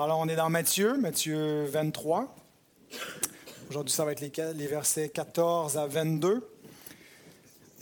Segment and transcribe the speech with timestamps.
[0.00, 2.32] Alors, on est dans Matthieu, Matthieu 23.
[3.68, 6.48] Aujourd'hui, ça va être les, versets 14 à 22.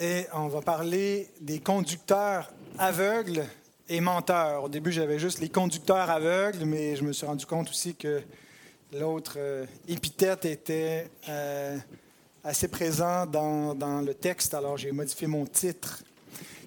[0.00, 3.44] Et on va parler des conducteurs aveugles
[3.90, 4.64] et menteurs.
[4.64, 8.22] Au début, j'avais juste les conducteurs aveugles, mais je me suis rendu compte aussi que
[8.94, 11.76] l'autre euh, épithète était euh,
[12.42, 16.02] assez présent dans, dans le texte, alors j'ai modifié mon titre.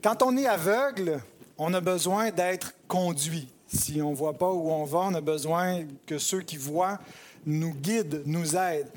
[0.03, 1.19] Quand on est aveugle,
[1.57, 3.47] on a besoin d'être conduit.
[3.71, 6.97] Si on ne voit pas où on va, on a besoin que ceux qui voient
[7.45, 8.89] nous guident, nous aident.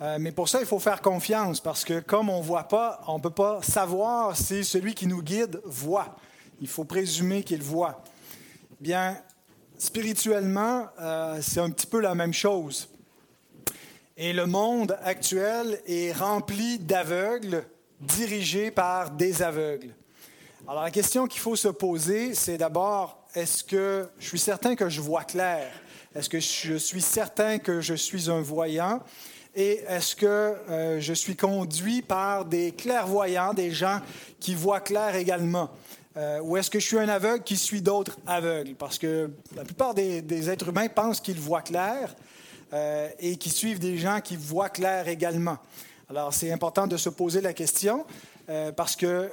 [0.00, 3.00] Euh, mais pour ça, il faut faire confiance parce que comme on ne voit pas,
[3.08, 6.16] on ne peut pas savoir si celui qui nous guide voit.
[6.60, 8.02] Il faut présumer qu'il voit.
[8.80, 9.16] Bien,
[9.78, 12.88] spirituellement, euh, c'est un petit peu la même chose.
[14.16, 17.64] Et le monde actuel est rempli d'aveugles
[18.00, 19.94] dirigés par des aveugles.
[20.68, 24.88] Alors la question qu'il faut se poser, c'est d'abord est-ce que je suis certain que
[24.88, 25.70] je vois clair?
[26.14, 29.00] Est-ce que je suis certain que je suis un voyant?
[29.56, 34.00] Et est-ce que euh, je suis conduit par des clairvoyants, des gens
[34.38, 35.70] qui voient clair également?
[36.16, 38.76] Euh, ou est-ce que je suis un aveugle qui suit d'autres aveugles?
[38.76, 42.14] Parce que la plupart des, êtres humains pensent qu'ils voient clair
[42.72, 45.58] euh, et qui suivent des gens qui voient clair également.
[46.08, 48.04] Alors, c'est important de se poser la question
[48.76, 49.30] parce que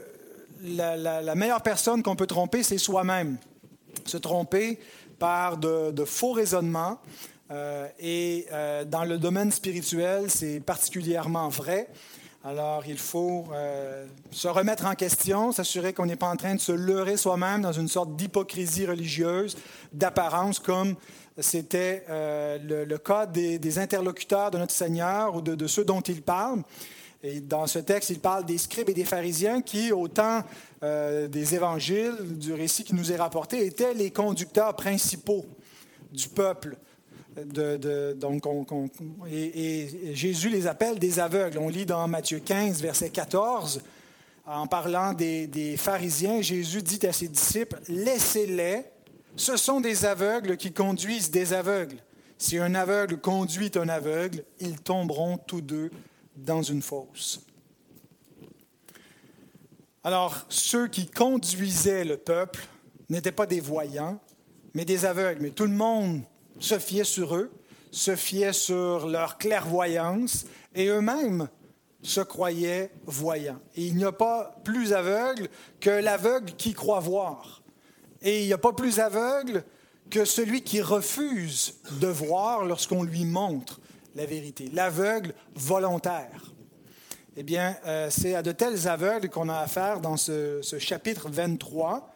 [0.64, 3.38] la, la meilleure personne qu'on peut tromper, c'est soi-même
[4.06, 4.80] se tromper
[5.20, 7.00] par de, faux raisonnements.
[7.52, 11.88] Euh, et euh, dans le domaine spirituel, c'est particulièrement vrai.
[12.44, 16.60] Alors, il faut euh, se remettre en question, s'assurer qu'on n'est pas en train de
[16.60, 19.56] se leurrer soi-même dans une sorte d'hypocrisie religieuse,
[19.94, 20.96] d'apparence, comme
[21.38, 26.64] c'était le, cas des, interlocuteurs de notre Seigneur ou de, de ceux dont il parle.
[27.44, 30.42] Dans ce texte, il parle des scribes et des pharisiens qui, au temps
[30.82, 35.46] euh, des évangiles, du récit qui nous est rapporté, étaient les conducteurs principaux
[36.12, 36.78] du peuple.
[39.32, 41.60] et, Jésus les appelle des aveugles.
[41.60, 43.82] On lit dans Matthieu 15, verset 14,
[44.48, 48.84] en parlant des pharisiens, Jésus dit à ses disciples, Laissez-les,
[49.36, 51.98] ce sont des aveugles qui conduisent des aveugles.
[52.40, 55.92] Si un aveugle conduit un aveugle, ils tomberont tous deux
[56.42, 57.42] dans une fosse.
[60.04, 62.66] Alors, ceux qui conduisaient le peuple
[63.10, 64.20] n'étaient pas des voyants,
[64.74, 65.42] mais des aveugles.
[65.42, 66.24] Mais tout le monde
[66.60, 67.52] se fiait sur eux,
[67.92, 71.50] se fiait sur leur clairvoyance, et eux-mêmes
[72.02, 73.60] se croyaient voyants.
[73.76, 77.62] Et il n'y a pas plus aveugle que l'aveugle qui croit voir.
[78.24, 79.64] Et il n'y a pas plus aveugle
[80.10, 83.81] que celui qui refuse de voir lorsqu'on lui montre
[84.16, 86.52] la vérité, l'aveugle volontaire.
[87.38, 92.14] Eh bien, euh, c'est à de tels aveugles qu'on a affaire dans ce, chapitre 23.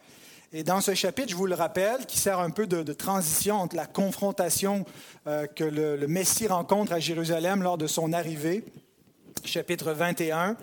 [0.52, 3.76] Et dans ce chapitre, je vous le rappelle, qui sert un peu de, transition entre
[3.76, 4.84] la confrontation
[5.26, 8.62] euh, que le, Messie rencontre à Jérusalem lors de son arrivée,
[9.44, 10.56] chapitre 21,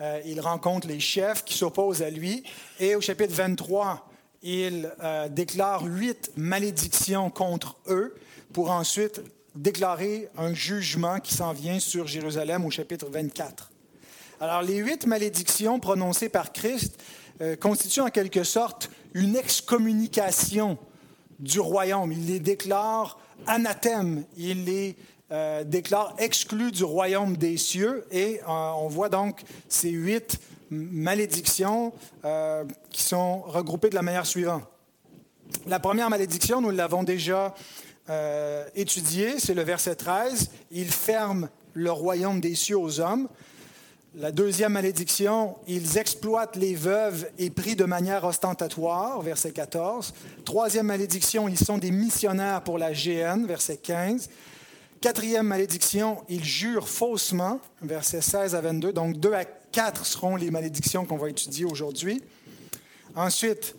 [0.00, 2.42] euh, il rencontre les chefs qui s'opposent à lui.
[2.78, 4.08] Et au chapitre 23,
[4.42, 4.90] il
[5.28, 8.14] déclare huit malédictions contre eux
[8.54, 9.20] pour ensuite
[9.54, 13.70] déclarer un jugement qui s'en vient sur Jérusalem au chapitre 24.
[14.40, 16.98] Alors, les huit malédictions prononcées par Christ
[17.42, 20.78] euh, constituent en quelque sorte une excommunication
[21.38, 22.12] du royaume.
[22.12, 24.96] Il les déclare anathèmes, il les
[25.32, 30.38] euh, déclare exclus du royaume des cieux, et euh, on voit donc ces huit
[30.70, 31.92] malédictions
[32.90, 34.62] qui sont regroupées de la manière suivante.
[35.66, 37.54] La première malédiction, nous l'avons déjà
[38.10, 38.64] euh,
[39.38, 40.50] c'est le verset 13.
[40.72, 43.28] Il ferme le royaume des cieux aux hommes.
[44.16, 50.12] La deuxième malédiction, ils exploitent les veuves et prient de manière ostentatoire, verset 14.
[50.44, 54.28] Troisième malédiction, ils sont des missionnaires pour la GN, verset 15.
[55.00, 58.92] Quatrième malédiction, ils jurent faussement, verset 16 à 22.
[58.92, 62.20] Donc deux à quatre seront les malédictions qu'on va étudier aujourd'hui.
[63.14, 63.76] Ensuite,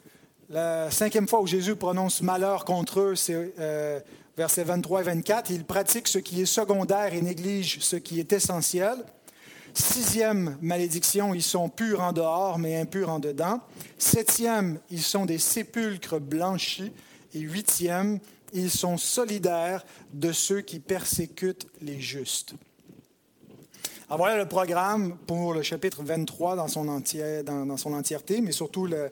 [0.50, 4.00] la cinquième fois où Jésus prononce malheur contre eux, c'est euh,
[4.38, 8.34] versets 23 et 24, ils pratiquent ce qui est secondaire et négligent ce qui est
[8.34, 8.96] essentiel.
[9.74, 13.62] Sixième malédiction, ils sont purs en dehors, mais impurs en dedans.
[13.98, 16.92] Septième, ils sont des sépulcres blanchis.
[17.34, 18.20] Et huitième,
[18.52, 22.54] ils sont solidaires de ceux qui persécutent les justes.
[24.10, 28.86] Alors voilà le programme pour le chapitre 23 dans son, dans, son entièreté, mais surtout
[28.86, 29.10] le,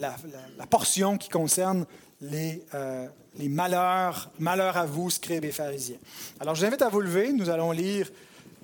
[0.00, 1.86] la, portion qui concerne
[2.20, 3.06] les, euh,
[3.36, 5.98] les malheurs, malheurs à vous, scribes et pharisiens.
[6.40, 7.32] Alors, je vous invite à vous lever.
[7.32, 8.10] Nous allons lire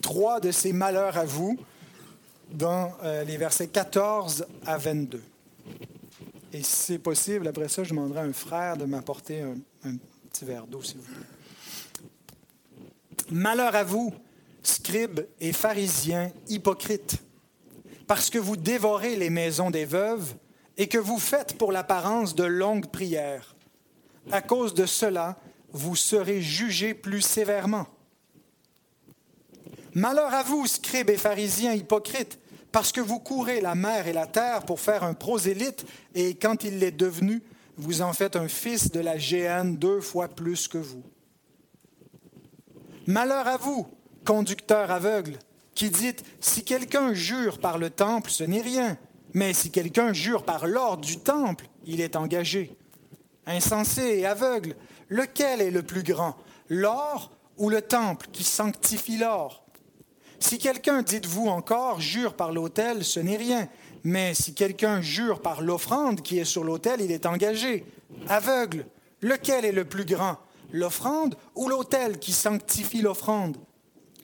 [0.00, 1.58] trois de ces malheurs à vous
[2.50, 5.22] dans euh, les versets 14 à 22.
[6.52, 9.96] Et si c'est possible, après ça, je demanderai à un frère de m'apporter un, un
[10.30, 11.26] petit verre d'eau, s'il vous plaît.
[13.30, 14.12] Malheur à vous,
[14.62, 17.16] scribes et pharisiens hypocrites,
[18.06, 20.34] parce que vous dévorez les maisons des veuves
[20.76, 23.54] et que vous faites pour l'apparence de longues prières.
[24.30, 25.36] À cause de cela,
[25.72, 27.86] vous serez jugés plus sévèrement.
[29.94, 32.38] Malheur à vous, scribes et pharisiens hypocrites,
[32.72, 36.64] parce que vous courez la mer et la terre pour faire un prosélyte, et quand
[36.64, 37.42] il l'est devenu,
[37.76, 41.02] vous en faites un fils de la géhenne deux fois plus que vous.
[43.06, 43.86] Malheur à vous,
[44.24, 45.38] conducteur aveugle,
[45.74, 48.96] qui dites, si quelqu'un jure par le temple, ce n'est rien,
[49.34, 52.76] mais si quelqu'un jure par l'ordre du temple, il est engagé.
[53.46, 54.76] Insensé et aveugle,
[55.08, 56.36] lequel est le plus grand,
[56.68, 59.64] l'or ou le temple qui sanctifie l'or?
[60.38, 63.68] Si quelqu'un, dites-vous encore, jure par l'autel, ce n'est rien,
[64.04, 67.84] mais si quelqu'un jure par l'offrande qui est sur l'autel, il est engagé.
[68.28, 68.86] Aveugle,
[69.20, 70.38] lequel est le plus grand,
[70.70, 73.56] l'offrande ou l'autel qui sanctifie l'offrande?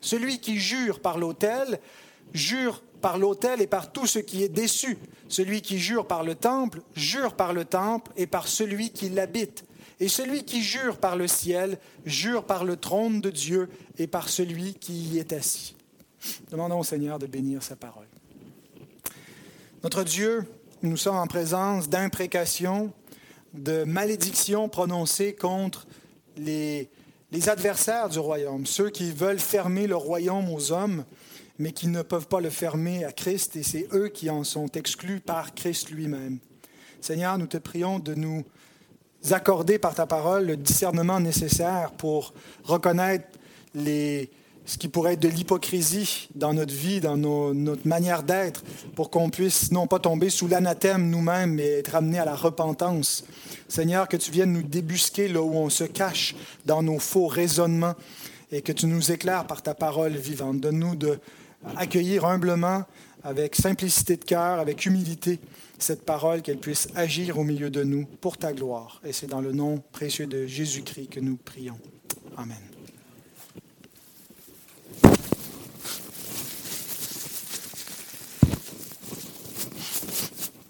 [0.01, 1.81] Celui qui jure par l'autel,
[2.33, 4.99] jure par l'autel et par tout ce qui est déçu.
[5.29, 9.65] Celui qui jure par le temple, jure par le temple et par celui qui l'habite.
[10.01, 13.69] Et celui qui jure par le ciel, jure par le trône de Dieu
[13.99, 15.77] et par celui qui y est assis.
[16.51, 18.07] Demandons au Seigneur de bénir sa parole.
[19.83, 20.45] Notre Dieu,
[20.83, 22.93] nous sommes en présence d'imprécations,
[23.55, 25.87] de malédictions prononcées contre
[26.37, 26.91] les,
[27.33, 31.05] les adversaires du royaume, ceux qui veulent fermer le royaume aux hommes,
[31.61, 34.69] mais qui ne peuvent pas le fermer à Christ, et c'est eux qui en sont
[34.69, 36.39] exclus par Christ lui-même.
[37.03, 38.45] Seigneur, nous te prions de nous
[39.31, 42.33] accorder par ta parole le discernement nécessaire pour
[42.65, 43.27] reconnaître
[43.75, 44.31] les,
[44.65, 48.65] ce qui pourrait être de l'hypocrisie dans notre vie, dans notre manière d'être,
[48.97, 53.23] pour qu'on puisse non pas tomber sous l'anathème nous-mêmes, mais être amené à la repentance.
[53.69, 56.35] Seigneur, que tu viennes nous débusquer là où on se cache
[56.65, 57.97] dans nos faux raisonnements
[58.51, 60.59] et que tu nous éclaires par ta parole vivante.
[60.61, 61.21] Donne-nous de
[61.77, 62.85] accueillir humblement,
[63.23, 65.39] avec simplicité de cœur, avec humilité,
[65.79, 69.01] cette parole, qu'elle puisse agir au milieu de nous pour ta gloire.
[69.05, 71.79] Et c'est dans le nom précieux de Jésus-Christ que nous prions.
[72.37, 72.57] Amen.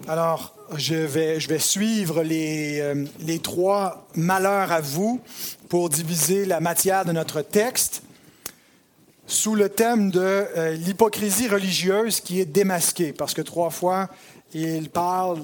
[0.08, 5.20] Alors, je vais, suivre euh, les trois malheurs à vous
[5.68, 8.02] pour diviser la matière de notre texte
[9.30, 14.08] sous le thème de euh, l'hypocrisie religieuse qui est démasquée, parce que trois fois,
[14.52, 15.42] il parle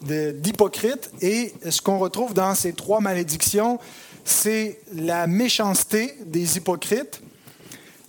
[0.00, 3.80] d'hypocrite, et ce qu'on retrouve dans ces trois malédictions,
[4.24, 7.20] c'est la méchanceté des hypocrites,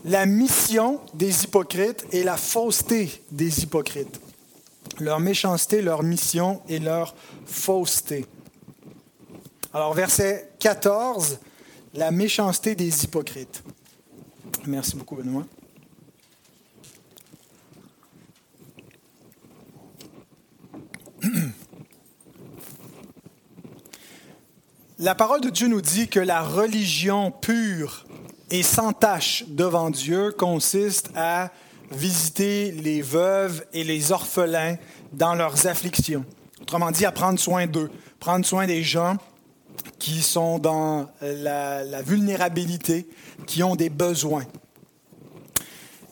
[0.04, 4.22] la mission des hypocrites et la fausseté des hypocrites.
[5.00, 7.16] Leur méchanceté, leur mission et leur
[7.46, 8.26] fausseté.
[9.74, 11.40] Alors, verset 14,
[11.96, 13.64] la méchanceté des hypocrites.
[14.68, 15.46] Merci beaucoup, Benoît.
[24.98, 28.06] La parole de Dieu nous dit que la religion pure
[28.50, 31.52] et sans tache devant Dieu consiste à
[31.92, 34.78] visiter les veuves et les orphelins
[35.14, 36.26] dans leurs afflictions.
[36.62, 39.18] Autrement dit, à prendre soin d'eux, prendre soin des gens
[40.00, 43.08] qui sont dans la, la vulnérabilité,
[43.46, 44.46] qui ont des besoins.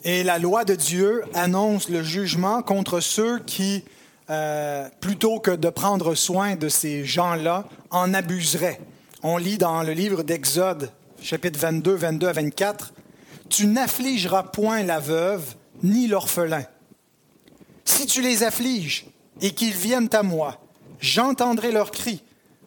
[0.05, 3.86] Et la loi de Dieu annonce le jugement contre ceux qui,
[4.29, 8.82] euh, plutôt que de prendre soin de ces gens-là, en abuseraient.
[9.22, 10.91] On lit dans le livre d'Exode,
[11.22, 12.93] chapitre 22, 22 à 24,
[13.50, 16.65] Tu n'affligeras point la veuve ni l'orphelin.
[17.86, 19.05] Si tu les affliges
[19.41, 20.60] et qu'ils viennent à moi,
[21.00, 22.24] j'entendrai leurs cris,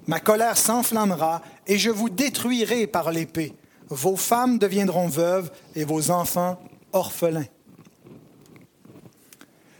[0.06, 3.54] ma colère s'enflammera et je vous détruirai par l'épée
[3.88, 6.60] vos femmes deviendront veuves et vos enfants
[6.92, 7.46] orphelins.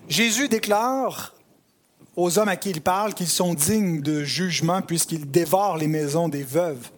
[0.08, 1.34] Jésus déclare
[2.14, 6.28] aux hommes à qui il parle qu'ils sont dignes de jugement puisqu'ils dévorent les maisons
[6.28, 6.90] des veuves.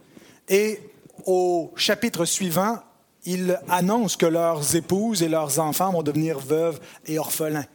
[0.48, 0.80] Et
[1.24, 2.78] au chapitre suivant,
[3.24, 7.66] il annonce que leurs épouses et leurs enfants vont devenir veuves et orphelins.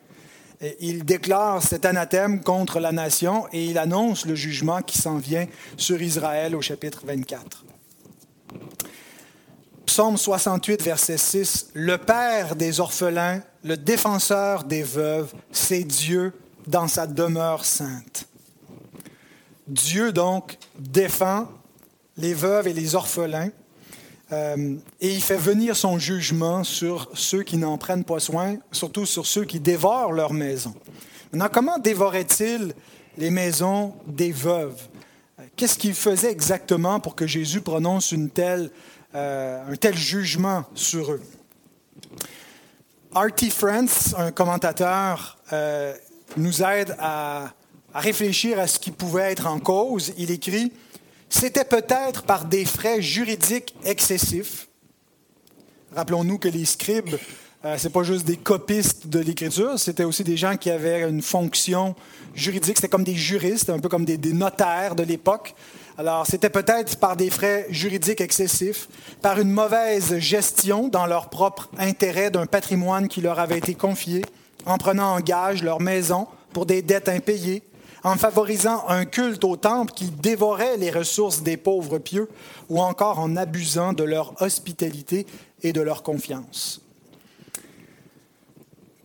[0.80, 5.48] Il déclare cet anathème contre la nation et il annonce le jugement qui s'en vient
[5.78, 7.66] sur Israël au chapitre 24.
[9.86, 16.34] Psaume 68, verset 6, Le Père des orphelins, le défenseur des veuves, c'est Dieu
[16.66, 18.28] dans sa demeure sainte.
[19.68, 21.48] Dieu donc défend
[22.18, 23.50] les veuves et les orphelins
[24.34, 29.06] euh, et il fait venir son jugement sur ceux qui n'en prennent pas soin, surtout
[29.06, 30.74] sur ceux qui dévorent leur maison.
[31.32, 32.74] Maintenant, comment dévorait-il
[33.18, 34.82] les maisons des veuves?
[35.56, 41.22] Qu'est-ce qu'il faisait exactement pour que Jésus prononce euh, un tel jugement sur eux?
[43.14, 43.52] R.T.
[43.52, 45.94] France, un commentateur, euh,
[46.38, 47.54] nous aide à
[47.94, 50.12] réfléchir à ce qui pouvait être en cause.
[50.18, 50.74] Il écrit
[51.36, 54.68] C'était peut-être par des frais juridiques excessifs.
[55.96, 57.16] Rappelons-nous que les scribes
[57.66, 61.22] euh, c'est pas juste des copistes de l'écriture, c'était aussi des gens qui avaient une
[61.22, 61.96] fonction
[62.36, 62.76] juridique.
[62.76, 65.56] C'était comme des juristes, un peu comme des, notaires de l'époque.
[65.98, 68.90] Alors, c'était peut-être par des frais juridiques excessifs,
[69.22, 74.26] par une mauvaise gestion dans leur propre intérêt d'un patrimoine qui leur avait été confié,
[74.66, 77.64] en prenant en gage leur maison pour des dettes impayées,
[78.04, 82.30] en favorisant un culte au temple qui dévorait les ressources des pauvres pieux,
[82.70, 85.26] ou encore en abusant de leur hospitalité
[85.62, 86.82] et de leur confiance.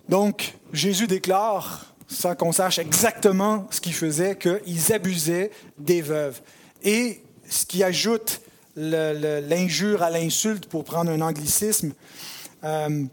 [0.09, 6.40] Donc, Jésus déclare, sans qu'on sache exactement ce qu'il faisait, qu'ils abusaient des veuves.
[6.83, 8.40] Et ce qui ajoute
[8.75, 11.93] l'injure à l'insulte, pour prendre un anglicisme,
[12.64, 13.05] euh,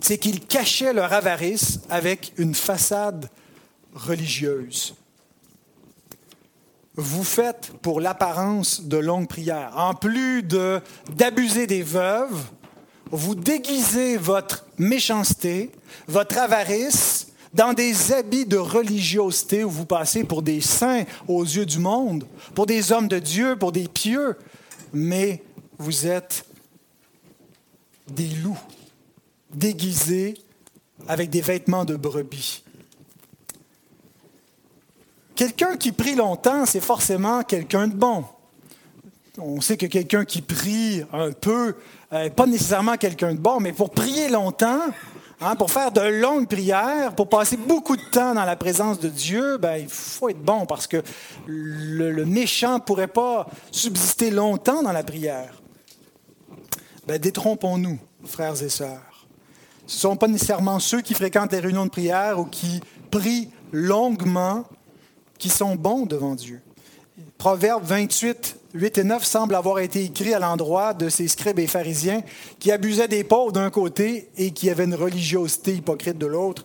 [0.00, 3.28] c'est qu'ils cachaient leur avarice avec une façade
[3.94, 4.94] religieuse.
[6.94, 9.72] Vous faites pour l'apparence de longues prières.
[9.76, 12.44] En plus d'abuser des veuves,
[13.10, 15.70] vous déguisez votre méchanceté,
[16.06, 21.66] votre avarice, dans des habits de religiosité où vous passez pour des saints aux yeux
[21.66, 24.36] du monde, pour des hommes de Dieu, pour des pieux,
[24.92, 25.42] mais
[25.78, 26.46] vous êtes
[28.08, 28.58] des loups
[29.52, 30.34] déguisés
[31.08, 32.64] avec des vêtements de brebis.
[35.34, 38.24] Quelqu'un qui prie longtemps, c'est forcément quelqu'un de bon.
[39.38, 41.74] On sait que quelqu'un qui prie un peu
[42.12, 44.80] euh, pas nécessairement quelqu'un de bon, mais pour prier longtemps,
[45.40, 49.08] hein, pour faire de longues prières, pour passer beaucoup de temps dans la présence de
[49.08, 51.02] Dieu, ben, il faut être bon parce que
[51.46, 55.62] le, méchant ne pourrait pas subsister longtemps dans la prière.
[57.06, 59.26] Ben, détrompons-nous, frères et sœurs.
[59.86, 63.50] Ce ne sont pas nécessairement ceux qui fréquentent les réunions de prière ou qui prient
[63.72, 64.64] longuement
[65.42, 66.60] qui sont bons devant Dieu.
[67.36, 71.66] Proverbe 28, 8 et 9 semblent avoir été écrits à l'endroit de ces scribes et
[71.66, 72.22] pharisiens
[72.60, 76.64] qui abusaient des pauvres d'un côté et qui avaient une religiosité hypocrite de l'autre.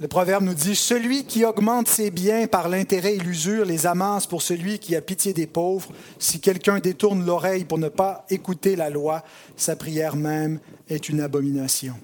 [0.00, 4.26] Le proverbe nous dit, Celui qui augmente ses biens par l'intérêt et l'usure les amasse
[4.26, 5.90] pour celui qui a pitié des pauvres.
[6.18, 9.22] Si quelqu'un détourne l'oreille pour ne pas écouter la loi,
[9.54, 11.96] sa prière même est une abomination.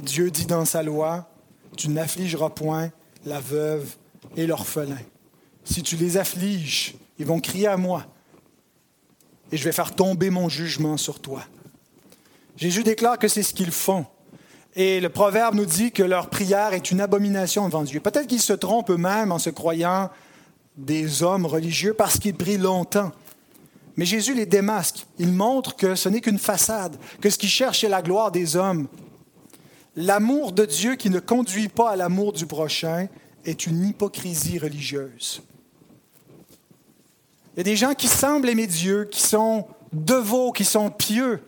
[0.00, 1.30] Dieu dit dans sa loi,
[1.76, 2.90] Tu n'affligeras point
[3.24, 3.96] la veuve
[4.36, 4.98] et l'orphelin.
[5.64, 8.06] Si tu les affliges, ils vont crier à moi
[9.52, 11.44] et je vais faire tomber mon jugement sur toi.
[12.56, 14.06] Jésus déclare que c'est ce qu'ils font.
[14.76, 18.00] Et le proverbe nous dit que leur prière est une abomination devant Dieu.
[18.00, 20.10] Peut-être qu'ils se trompent eux-mêmes en se croyant
[20.76, 23.12] des hommes religieux parce qu'ils prient longtemps.
[23.96, 25.06] Mais Jésus les démasque.
[25.18, 28.56] Il montre que ce n'est qu'une façade, que ce qu'ils cherchent est la gloire des
[28.56, 28.88] hommes.
[29.96, 33.08] L'amour de Dieu qui ne conduit pas à l'amour du prochain
[33.44, 35.42] est une hypocrisie religieuse.
[37.54, 41.40] Il y a des gens qui semblent aimer Dieu, qui sont devots, qui sont pieux,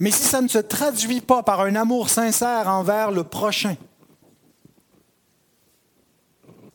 [0.00, 3.76] mais si ça ne se traduit pas par un amour sincère envers le prochain,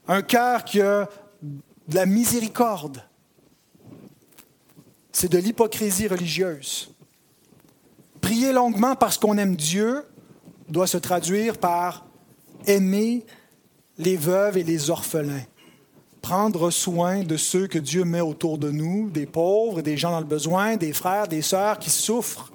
[0.08, 1.10] un cœur qui a
[1.42, 3.04] de la miséricorde,
[5.12, 6.90] c'est de l'hypocrisie religieuse.
[8.22, 10.06] Prier longuement parce qu'on aime Dieu
[10.70, 12.06] doit se traduire par
[12.66, 13.26] aimer
[13.98, 15.44] les veuves et les orphelins
[16.28, 20.20] prendre soin de ceux que Dieu met autour de nous, des pauvres, des gens dans
[20.20, 22.52] le besoin, des frères, des sœurs qui souffrent.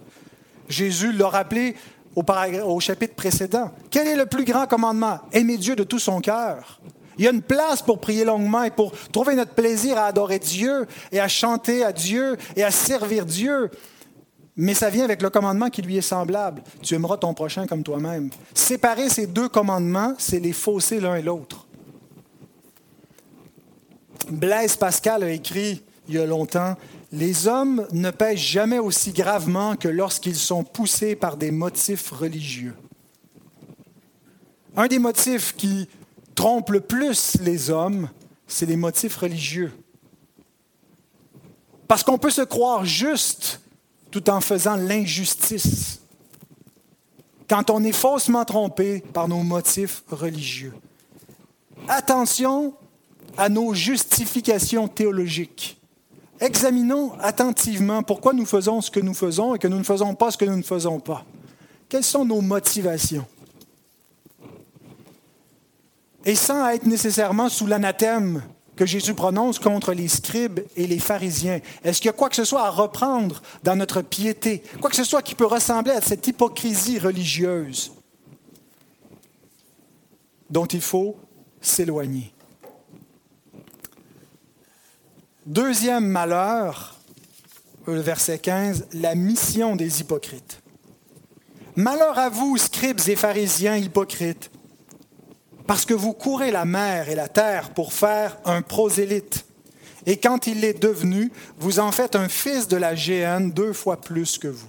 [0.68, 1.74] Jésus l'a rappelé
[2.14, 2.22] au,
[2.66, 3.70] au chapitre précédent.
[3.90, 5.20] Quel est le plus grand commandement?
[5.32, 6.82] Aimer Dieu de tout son cœur.
[7.16, 10.38] Il y a une place pour prier longuement et pour trouver notre plaisir à adorer
[10.38, 13.70] Dieu et à chanter à Dieu et à servir Dieu.
[14.56, 16.62] Mais ça vient avec le commandement qui lui est semblable.
[16.82, 18.30] Tu aimeras ton prochain comme toi-même.
[18.54, 21.66] Séparer ces deux commandements, c'est les fausser l'un et l'autre.
[24.30, 26.76] Blaise Pascal a écrit il y a longtemps,
[27.12, 32.74] Les hommes ne pêchent jamais aussi gravement que lorsqu'ils sont poussés par des motifs religieux.
[34.76, 35.88] Un des motifs qui
[36.34, 38.08] trompe le plus les hommes,
[38.46, 39.72] c'est les motifs religieux.
[41.86, 43.61] Parce qu'on peut se croire juste
[44.12, 46.00] tout en faisant l'injustice
[47.48, 50.74] quand on est faussement trompé par nos motifs religieux.
[51.88, 52.74] Attention
[53.36, 55.80] à nos justifications théologiques.
[56.38, 60.30] Examinons attentivement pourquoi nous faisons ce que nous faisons et que nous ne faisons pas
[60.30, 61.24] ce que nous ne faisons pas.
[61.88, 63.26] Quelles sont nos motivations?
[66.24, 68.42] et sans être nécessairement sous l'anathème
[68.82, 71.60] que Jésus prononce contre les scribes et les pharisiens.
[71.84, 74.96] Est-ce qu'il y a quoi que ce soit à reprendre dans notre piété, quoi que
[74.96, 77.92] ce soit qui peut ressembler à cette hypocrisie religieuse
[80.50, 81.16] dont il faut
[81.60, 82.34] s'éloigner?
[85.46, 86.96] Deuxième malheur,
[87.86, 90.60] le verset 15, la mission des hypocrites.
[91.76, 94.50] Malheur à vous, scribes et pharisiens hypocrites,
[95.66, 99.44] parce que vous courez la mer et la terre pour faire un prosélyte.
[100.06, 104.00] Et quand il est devenu, vous en faites un fils de la géhenne deux fois
[104.00, 104.66] plus que vous.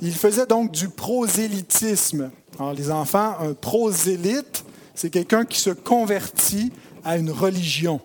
[0.00, 2.30] Il faisait donc du prosélytisme.
[2.58, 6.72] Alors les enfants, un prosélyte, c'est quelqu'un qui se convertit
[7.04, 8.00] à une religion.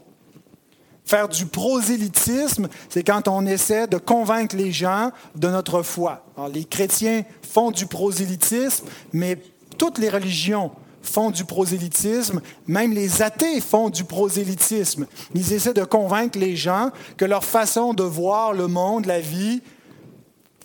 [1.05, 6.25] Faire du prosélytisme, c'est quand on essaie de convaincre les gens de notre foi.
[6.53, 9.39] Les chrétiens font du prosélytisme, mais
[9.77, 15.07] toutes les religions font du prosélytisme, même les athées font du prosélytisme.
[15.33, 19.61] Ils essaient de convaincre les gens que leur façon de voir le monde, la vie,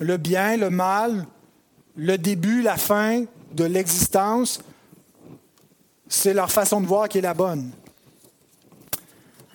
[0.01, 1.27] le bien, le mal,
[1.97, 4.61] le début, la fin de l'existence,
[6.09, 7.71] c'est leur façon de voir qui est la bonne.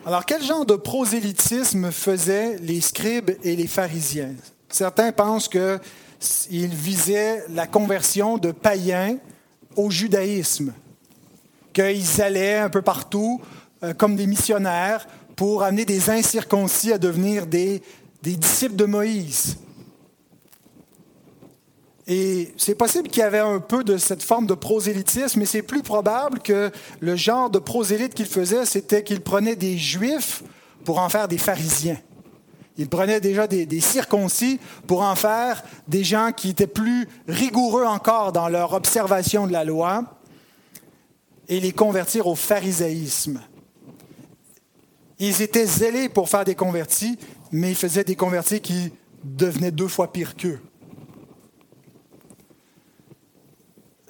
[0.06, 4.36] Alors, quel genre de prosélytisme faisaient les scribes et les pharisiens?
[4.70, 5.80] Certains pensent qu'ils
[6.74, 9.18] visaient la conversion de païens
[9.78, 10.74] au judaïsme,
[11.72, 13.42] qu'ils allaient un peu partout
[13.84, 17.82] euh, comme des missionnaires pour amener des incirconcis à devenir des,
[18.22, 19.58] disciples de Moïse.
[22.08, 25.62] Et c'est possible qu'il y avait un peu de cette forme de prosélytisme, mais c'est
[25.62, 30.44] plus probable que le genre de prosélyte qu'il faisait, c'était qu'il prenait des juifs
[30.84, 31.98] pour en faire des pharisiens.
[32.78, 37.86] Il prenait déjà des, des, circoncis pour en faire des gens qui étaient plus rigoureux
[37.86, 40.04] encore dans leur observation de la loi
[41.48, 43.42] et les convertir au pharisaïsme.
[45.20, 47.18] Ils étaient zélés pour faire des convertis,
[47.52, 50.60] mais ils faisaient des convertis qui devenaient deux fois pires qu'eux.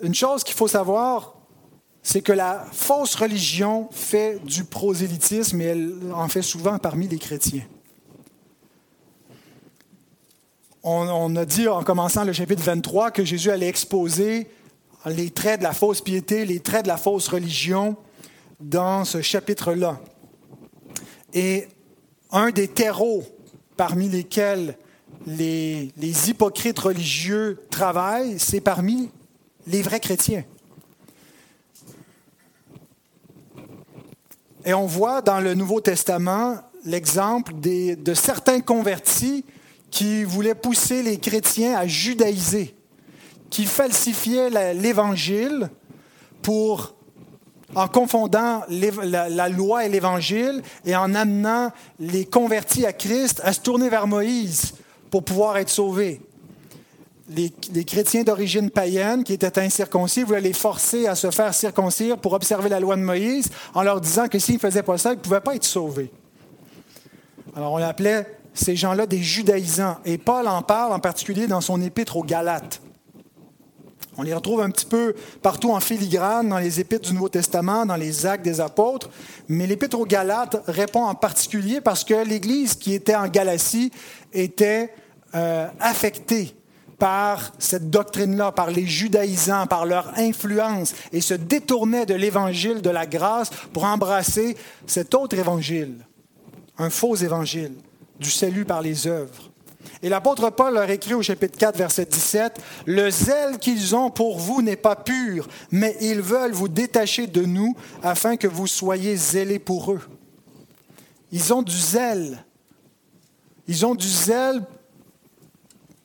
[0.01, 1.35] une chose qu'il faut savoir,
[2.01, 7.19] c'est que la fausse religion fait du prosélytisme et elle en fait souvent parmi les
[7.19, 7.65] chrétiens.
[10.89, 14.47] On, a dit en commençant le chapitre 23 que Jésus allait exposer
[15.05, 17.97] les traits de la fausse piété, les traits de la fausse religion
[18.61, 19.99] dans ce chapitre-là.
[21.33, 21.67] Et
[22.31, 23.25] un des terreaux
[23.75, 24.77] parmi lesquels
[25.25, 29.11] les, les hypocrites religieux travaillent, c'est parmi
[29.67, 30.45] les vrais chrétiens.
[34.63, 39.43] Et on voit dans le Nouveau Testament l'exemple de certains convertis
[39.91, 42.75] qui voulaient pousser les chrétiens à judaïser,
[43.49, 45.69] qui falsifiaient l'Évangile
[46.41, 46.95] pour,
[47.75, 53.61] en confondant la, loi et l'Évangile et en amenant les convertis à Christ à se
[53.61, 54.73] tourner vers Moïse
[55.09, 56.21] pour pouvoir être sauvés
[57.29, 62.33] les, chrétiens d'origine païenne qui étaient incirconcis voulaient les forcer à se faire circoncire pour
[62.33, 65.17] observer la loi de Moïse en leur disant que s'ils ne faisaient pas ça, ils
[65.17, 66.11] ne pouvaient pas être sauvés.
[67.55, 69.97] Alors on appelait ces gens-là des judaïsants.
[70.05, 72.81] Et Paul en parle en particulier dans son épître aux Galates.
[74.19, 77.85] On les retrouve un petit peu partout en filigrane dans les épîtres du Nouveau Testament,
[77.85, 79.11] dans les actes des apôtres.
[79.47, 83.91] Mais l'épître aux Galates répond en particulier parce que l'Église qui était en Galatie
[84.33, 84.91] était
[85.35, 86.55] euh, affectée
[86.97, 92.89] par cette doctrine-là, par les judaïsants, par leur influence, et se détournaient de l'évangile de
[92.89, 95.93] la grâce pour embrasser cet autre évangile,
[96.79, 97.73] un faux évangile
[98.19, 99.51] du salut par les œuvres.
[100.01, 104.37] Et l'apôtre Paul leur écrit au chapitre 4, verset 17, Le zèle qu'ils ont pour
[104.37, 109.15] vous n'est pas pur, mais ils veulent vous détacher de nous afin que vous soyez
[109.15, 110.01] zélés pour eux.
[111.31, 112.43] Ils ont du zèle.
[113.67, 114.61] Ils ont du zèle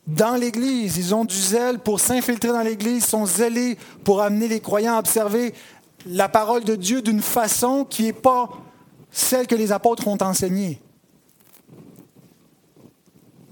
[0.06, 0.96] dans l'Église.
[0.96, 4.98] Ils ont du zèle pour s'infiltrer dans l'Église, sont zélés pour amener les croyants à
[4.98, 5.54] observer
[6.06, 8.48] la parole de Dieu d'une façon qui n'est pas
[9.10, 10.80] celle que les apôtres ont enseignée.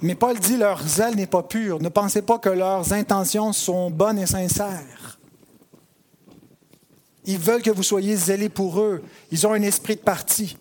[0.02, 1.80] Mais Paul dit leur zèle n'est pas pur.
[1.80, 5.18] Ne pensez pas que leurs intentions sont bonnes et sincères.
[7.26, 9.02] Ils veulent que vous soyez zélés pour eux.
[9.30, 10.56] Ils ont un esprit de parti.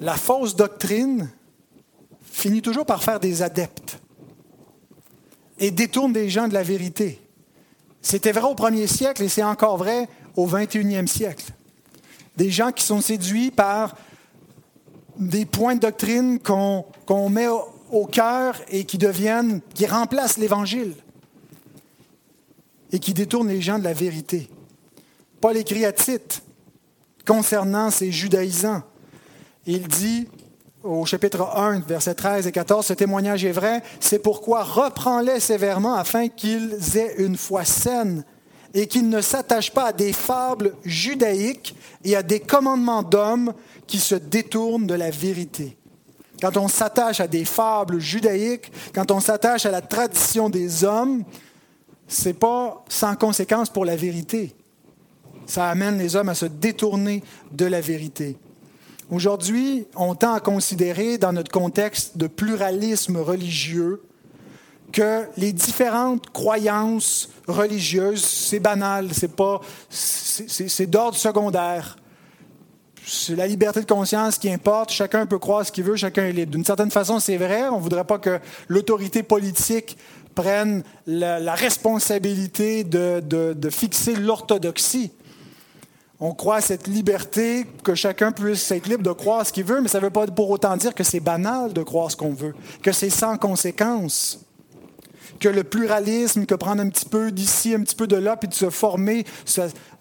[0.00, 1.28] La fausse doctrine,
[2.30, 3.98] finit toujours par faire des adeptes
[5.58, 7.20] et détourne des gens de la vérité.
[8.00, 11.52] C'était vrai au premier siècle et c'est encore vrai au 21e siècle.
[12.36, 13.94] Des gens qui sont séduits par
[15.20, 17.46] des points de doctrine qu'on met
[17.92, 20.94] au, cœur et qui deviennent, qui remplacent l'Évangile.
[22.92, 24.50] et qui détournent les gens de la vérité.
[25.40, 26.42] Paul écrit à Tite
[27.24, 28.82] concernant ces judaïsants.
[29.64, 30.26] Il dit
[30.82, 35.94] au chapitre 1, versets 13 et 14, ce témoignage est vrai, c'est pourquoi reprends-les sévèrement
[35.94, 38.24] afin qu'ils aient une foi saine
[38.72, 43.52] et qu'ils ne s'attachent pas à des fables judaïques et à des commandements d'hommes
[43.90, 45.76] qui se détournent de la vérité.
[46.40, 51.24] Quand on s'attache à des fables judaïques, quand on s'attache à la tradition des hommes,
[52.06, 54.54] c'est pas sans conséquence pour la vérité.
[55.46, 58.38] Ça amène les hommes à se détourner de la vérité.
[59.10, 64.02] Aujourd'hui, on tend à considérer, dans notre contexte de pluralisme religieux,
[64.92, 69.08] que les différentes croyances religieuses, c'est banal,
[69.90, 71.96] c'est d'ordre secondaire.
[73.06, 74.90] C'est la liberté de conscience qui importe.
[74.90, 76.52] Chacun peut croire ce qu'il veut, chacun est libre.
[76.52, 77.68] D'une certaine façon, c'est vrai.
[77.68, 79.96] On ne voudrait pas que l'autorité politique
[80.34, 85.10] prenne la, responsabilité de, de fixer l'orthodoxie.
[86.22, 89.80] On croit à cette liberté, que chacun puisse être libre de croire ce qu'il veut,
[89.80, 92.34] mais ça ne veut pas pour autant dire que c'est banal de croire ce qu'on
[92.34, 94.38] veut, que c'est sans conséquence
[95.40, 98.48] que le pluralisme, que prendre un petit peu d'ici, un petit peu de là, puis
[98.48, 99.24] de se former,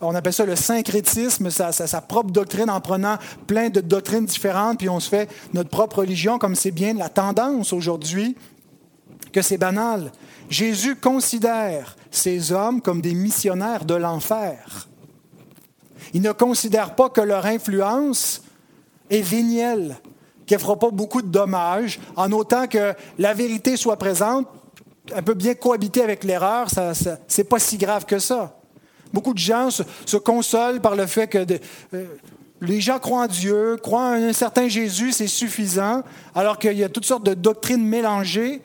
[0.02, 4.90] on appelle ça le syncrétisme, sa, propre doctrine en prenant plein de doctrines différentes, puis
[4.90, 8.36] on se fait notre propre religion, comme c'est bien la tendance aujourd'hui,
[9.32, 10.12] que c'est banal.
[10.50, 14.90] Jésus considère ces hommes comme des missionnaires de l'enfer.
[16.14, 18.42] Il ne considère pas que leur influence
[19.10, 20.00] est vénielle,
[20.46, 24.48] qu'elle ne fera pas beaucoup de dommages, en autant que la vérité soit présente,
[25.16, 28.60] elle peut bien cohabiter avec l'erreur, ça, ça c'est pas si grave que ça.
[29.14, 31.46] Beaucoup de gens se, consolent par le fait que
[31.94, 32.06] euh,
[32.62, 36.04] les gens croient en Dieu, croient en un certain Jésus, c'est suffisant,
[36.36, 38.62] alors qu'il y a toutes sortes de doctrines mélangées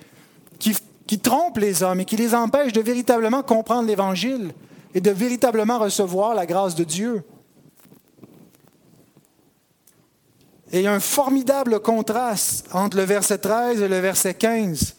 [0.59, 0.76] qui,
[1.07, 4.52] qui trompent les hommes et qui les empêchent de véritablement comprendre l'Évangile
[4.94, 7.22] et de véritablement recevoir la grâce de Dieu.
[10.72, 14.96] Et il y a un formidable contraste entre le verset 13 et le verset 15.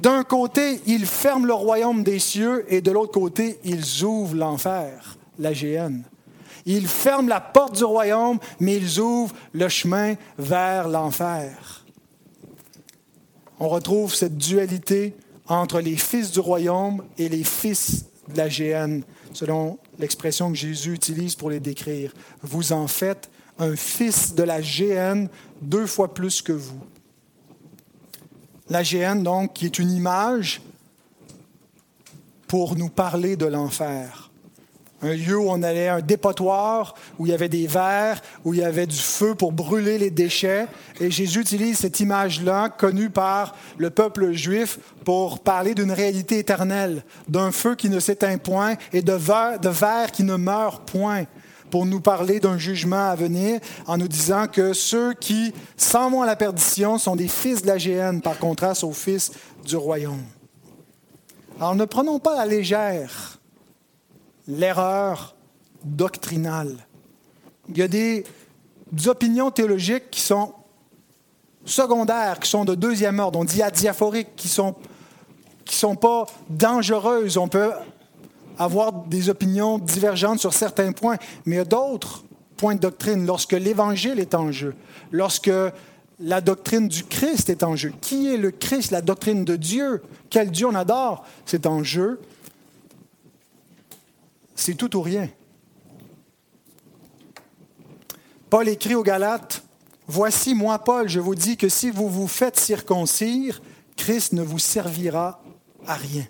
[0.00, 5.18] D'un côté, ils ferment le royaume des cieux et de l'autre côté, ils ouvrent l'enfer,
[5.38, 6.04] la géhenne.
[6.64, 11.84] Ils ferment la porte du royaume, mais ils ouvrent le chemin vers l'enfer.
[13.58, 15.14] On retrouve cette dualité
[15.46, 19.02] entre les fils du royaume et les fils de la géhenne,
[19.34, 22.14] selon l'expression que Jésus utilise pour les décrire.
[22.42, 25.28] Vous en faites un fils de la géhenne
[25.60, 26.80] deux fois plus que vous.
[28.70, 30.62] La géhenne, donc, qui est une image
[32.46, 34.30] pour nous parler de l'enfer.
[35.02, 38.60] Un lieu où on allait, un dépotoir, où il y avait des verres, où il
[38.60, 40.66] y avait du feu pour brûler les déchets.
[41.00, 47.02] Et Jésus utilise cette image-là, connue par le peuple juif, pour parler d'une réalité éternelle,
[47.28, 51.24] d'un feu qui ne s'éteint point et de verre, de verre qui ne meurt point
[51.70, 56.22] pour nous parler d'un jugement à venir en nous disant que ceux qui s'en vont
[56.22, 59.32] à la perdition sont des fils de la géhenne par contraste aux fils
[59.64, 60.22] du royaume.
[61.58, 63.38] Alors ne prenons pas à la légère
[64.48, 65.36] l'erreur
[65.84, 66.76] doctrinale.
[67.68, 68.24] Il y a des,
[69.06, 70.52] opinions théologiques qui sont
[71.64, 74.74] secondaires, qui sont de deuxième ordre, on dit adiaphoriques, qui ne sont,
[75.64, 77.36] qui sont pas dangereuses.
[77.36, 77.70] On peut
[78.60, 82.22] avoir des opinions divergentes sur certains points, mais il d'autres
[82.58, 84.74] points de doctrine lorsque l'Évangile est en jeu,
[85.10, 85.50] lorsque
[86.18, 87.94] la doctrine du Christ est en jeu.
[88.02, 90.02] Qui est le Christ, la doctrine de Dieu?
[90.28, 91.24] Quel Dieu on adore?
[91.46, 92.20] C'est en jeu.
[94.54, 95.30] C'est tout ou rien.
[98.50, 99.62] Paul écrit aux Galates,
[100.06, 103.62] Voici, moi, Paul, je vous dis que si vous vous faites circoncire,
[103.96, 105.40] Christ ne vous servira
[105.86, 106.24] à rien.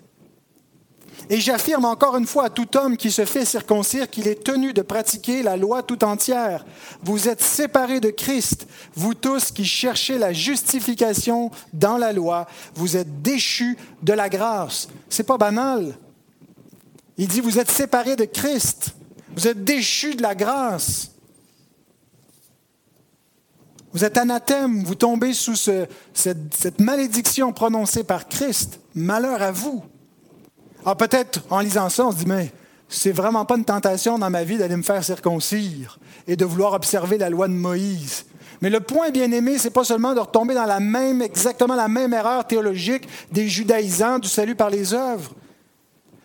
[1.31, 4.73] Et j'affirme encore une fois à tout homme qui se fait circoncire qu'il est tenu
[4.73, 6.65] de pratiquer la loi tout entière.
[7.03, 12.97] Vous êtes séparés de Christ, vous tous qui cherchez la justification dans la loi, vous
[12.97, 14.89] êtes déchus de la grâce.
[15.09, 15.95] C'est pas banal.
[17.15, 18.93] Il dit vous êtes séparés de Christ,
[19.33, 21.11] vous êtes déchus de la grâce.
[23.93, 28.81] Vous êtes anathème, vous tombez sous cette, cette malédiction prononcée par Christ.
[28.93, 29.81] Malheur à vous.
[30.83, 32.51] Alors ah, peut-être en lisant ça, on se dit, mais
[32.89, 36.73] c'est vraiment pas une tentation dans ma vie d'aller me faire circoncire et de vouloir
[36.73, 38.25] observer la loi de Moïse.
[38.61, 41.87] Mais le point bien aimé, c'est pas seulement de retomber dans la même, exactement la
[41.87, 45.31] même erreur théologique des judaïsants du salut par les œuvres.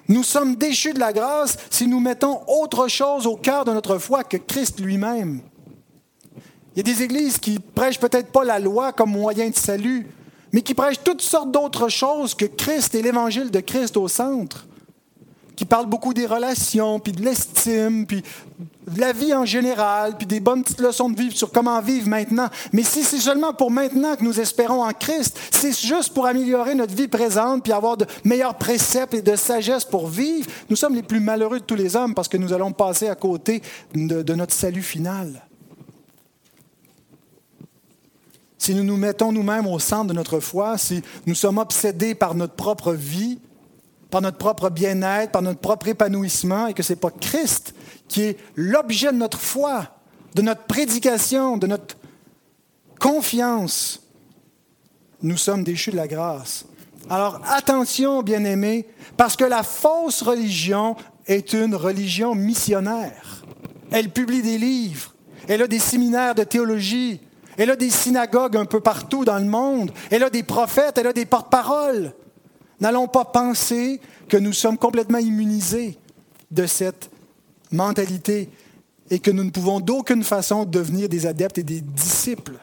[0.08, 3.98] Nous sommes déchus de la grâce si nous mettons autre chose au cœur de notre
[3.98, 5.40] foi que Christ lui-même.
[6.74, 10.06] Il y a des églises qui prêchent peut-être pas la loi comme moyen de salut,
[10.56, 14.64] mais qui prêchent toutes sortes d'autres choses que Christ et l'évangile de Christ au centre.
[15.54, 18.22] qui parle beaucoup des relations, puis de l'estime, puis
[18.86, 22.08] de la vie en général, puis des bonnes petites leçons de vivre sur comment vivre
[22.08, 22.48] maintenant.
[22.72, 26.74] Mais si c'est seulement pour maintenant que nous espérons en Christ, c'est juste pour améliorer
[26.74, 30.94] notre vie présente, puis avoir de meilleurs préceptes et de sagesse pour vivre, nous sommes
[30.94, 33.60] les plus malheureux de tous les hommes parce que nous allons passer à côté
[33.94, 35.42] de notre salut final.
[38.66, 42.34] Si nous nous mettons nous-mêmes au centre de notre foi, si nous sommes obsédés par
[42.34, 43.38] notre propre vie,
[44.10, 47.76] par notre propre bien-être, par notre propre épanouissement, et que ce n'est pas Christ
[48.08, 49.86] qui est l'objet de notre foi,
[50.34, 51.96] de notre prédication, de notre
[52.98, 54.02] confiance,
[55.22, 56.64] nous sommes déchus de la grâce.
[57.08, 60.96] Alors attention, bien-aimés, parce que la fausse religion
[61.28, 63.44] est une religion missionnaire.
[63.92, 65.14] Elle publie des livres,
[65.46, 67.20] elle a des séminaires de théologie,
[67.56, 69.90] elle a des synagogues un peu partout dans le monde.
[70.10, 72.12] Elle a des prophètes, elle a des porte-paroles.
[72.80, 75.98] N'allons pas penser que nous sommes complètement immunisés
[76.50, 77.10] de cette
[77.70, 78.50] mentalité
[79.10, 82.58] et que nous ne pouvons d'aucune façon devenir des adeptes et des disciples.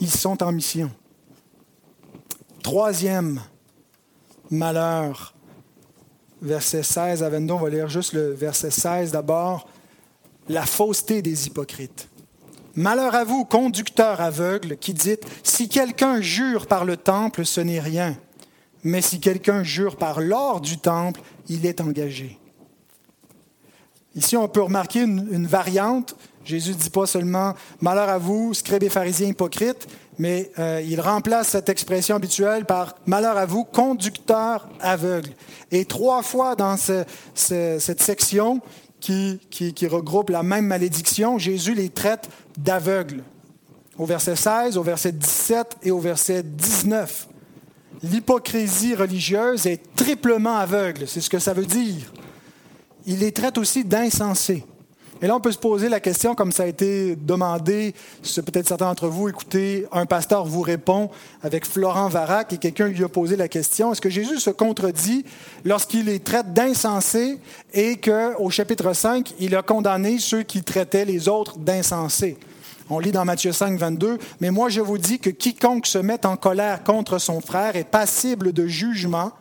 [0.00, 0.90] Ils sont en mission.
[2.62, 3.40] Troisième
[4.50, 5.34] malheur,
[6.42, 9.68] verset 16 à 22, on va lire juste le verset 16 d'abord
[10.48, 12.08] la fausseté des hypocrites.
[12.76, 17.80] Malheur à vous, conducteurs aveugles, qui dites, si quelqu'un jure par le temple, ce n'est
[17.80, 18.16] rien,
[18.82, 22.38] mais si quelqu'un jure par l'or du temple, il est engagé.
[24.16, 26.16] Ici, on peut remarquer une, variante.
[26.44, 31.00] Jésus ne dit pas seulement Malheur à vous, scribes et pharisiens hypocrites, mais euh, il
[31.00, 35.32] remplace cette expression habituelle par Malheur à vous, conducteurs aveugles.
[35.72, 38.60] Et trois fois dans cette section,
[39.04, 43.22] qui, regroupent la même malédiction, Jésus les traite d'aveugles.
[43.98, 47.28] Au verset 16, au verset 17 et au verset 19.
[48.02, 52.12] L'hypocrisie religieuse est triplement aveugle, c'est ce que ça veut dire.
[53.06, 54.64] Il les traite aussi d'insensés.
[55.24, 57.94] Et là, on peut se poser la question, comme ça a été demandé,
[58.34, 61.08] peut-être certains d'entre vous écoutez, un pasteur vous répond
[61.42, 65.24] avec Florent Varac et quelqu'un lui a posé la question, est-ce que Jésus se contredit
[65.64, 67.38] lorsqu'il les traite d'insensés
[67.72, 72.36] et qu'au chapitre 5, il a condamné ceux qui traitaient les autres d'insensés?
[72.90, 76.26] On lit dans Matthieu 5, 22, Mais moi je vous dis que quiconque se met
[76.26, 79.32] en colère contre son frère est passible de jugement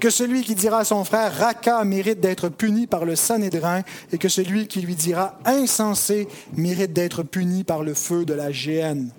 [0.00, 3.82] que celui qui dira à son frère Raka mérite d'être puni par le Sanhédrin
[4.12, 8.52] et que celui qui lui dira insensé mérite d'être puni par le feu de la
[8.52, 9.10] géhenne.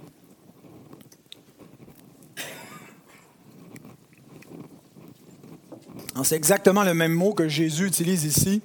[6.23, 8.61] C'est exactement le même mot que Jésus utilise ici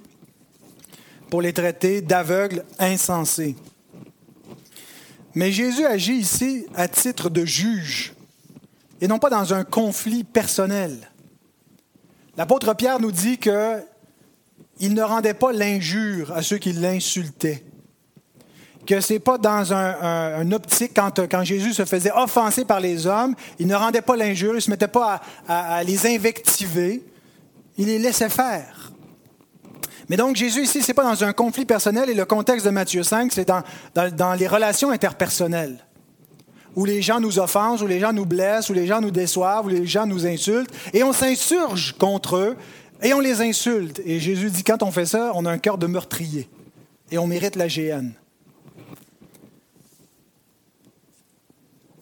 [1.29, 3.55] pour les traiter d'aveugles insensés.
[5.35, 8.13] Mais Jésus agit ici à titre de juge
[9.01, 11.12] et non pas dans un conflit personnel.
[12.37, 17.63] L'apôtre Pierre nous dit qu'il ne rendait pas l'injure à ceux qui l'insultaient.
[18.87, 23.33] Que ce n'est pas dans un, optique, quand, Jésus se faisait offenser par les hommes,
[23.59, 27.03] il ne rendait pas l'injure, il ne se mettait pas à, les invectiver,
[27.77, 28.91] il les laissait faire.
[30.09, 32.71] Mais donc Jésus ici, ce n'est pas dans un conflit personnel et le contexte de
[32.71, 35.77] Matthieu 5, c'est dans les relations interpersonnelles
[36.75, 39.65] où les gens nous offensent, où les gens nous blessent, où les gens nous déçoivent,
[39.65, 42.55] où les gens nous insultent, et on s'insurge contre eux,
[43.01, 44.01] et on les insulte.
[44.05, 46.49] Et Jésus dit, quand on fait ça, on a un cœur de meurtrier,
[47.11, 48.13] et on mérite la géhenne.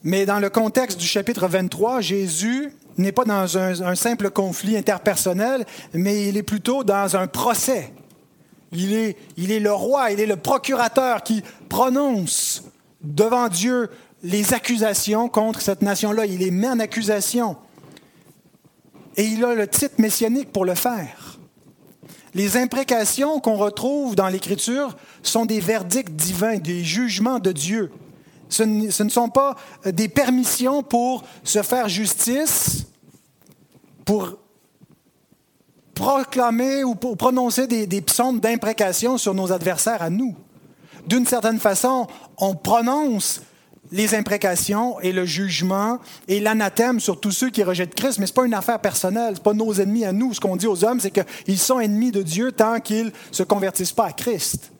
[0.03, 5.65] Mais dans le contexte du chapitre 23, Jésus n'est pas dans un, simple conflit interpersonnel,
[5.93, 7.93] mais il est plutôt dans un procès.
[8.71, 12.63] Il est, il est le roi, il est le procurateur qui prononce
[13.03, 13.89] devant Dieu
[14.23, 16.25] les accusations contre cette nation-là.
[16.25, 17.57] Il les met en accusation.
[19.17, 21.39] Et il a le titre messianique pour le faire.
[22.33, 27.91] Les imprécations qu'on retrouve dans l'Écriture sont des verdicts divins, des jugements de Dieu.
[28.47, 29.55] Ce, ne sont pas
[29.85, 32.85] des permissions pour se faire justice,
[34.05, 34.37] pour
[35.93, 40.35] proclamer ou pour prononcer des, des psaumes d'imprécation sur nos adversaires à nous.
[41.07, 42.07] D'une certaine façon,
[42.37, 43.41] on prononce
[43.91, 48.31] les imprécations et le jugement et l'anathème sur tous ceux qui rejettent Christ, mais ce
[48.31, 50.33] n'est pas une affaire personnelle, ce n'est pas nos ennemis à nous.
[50.33, 53.43] Ce qu'on dit aux hommes, c'est qu'ils sont ennemis de Dieu tant qu'ils ne se
[53.43, 54.71] convertissent pas à Christ.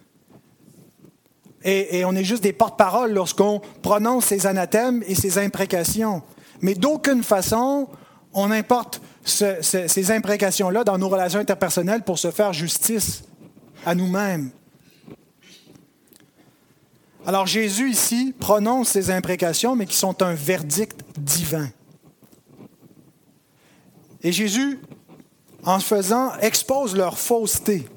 [1.63, 6.24] Et, on est juste des porte-paroles lorsqu'on prononce ces anathèmes et ces imprécations.
[6.62, 7.88] Mais d'aucune façon,
[8.34, 13.24] on importe ces imprécations-là dans nos relations interpersonnelles pour se faire justice
[13.86, 14.50] à nous-mêmes.
[17.25, 21.69] Alors Jésus ici prononce ces imprécations, mais qui sont un verdict divin.
[24.23, 24.79] Et Jésus,
[25.63, 27.88] en faisant, expose leur fausseté.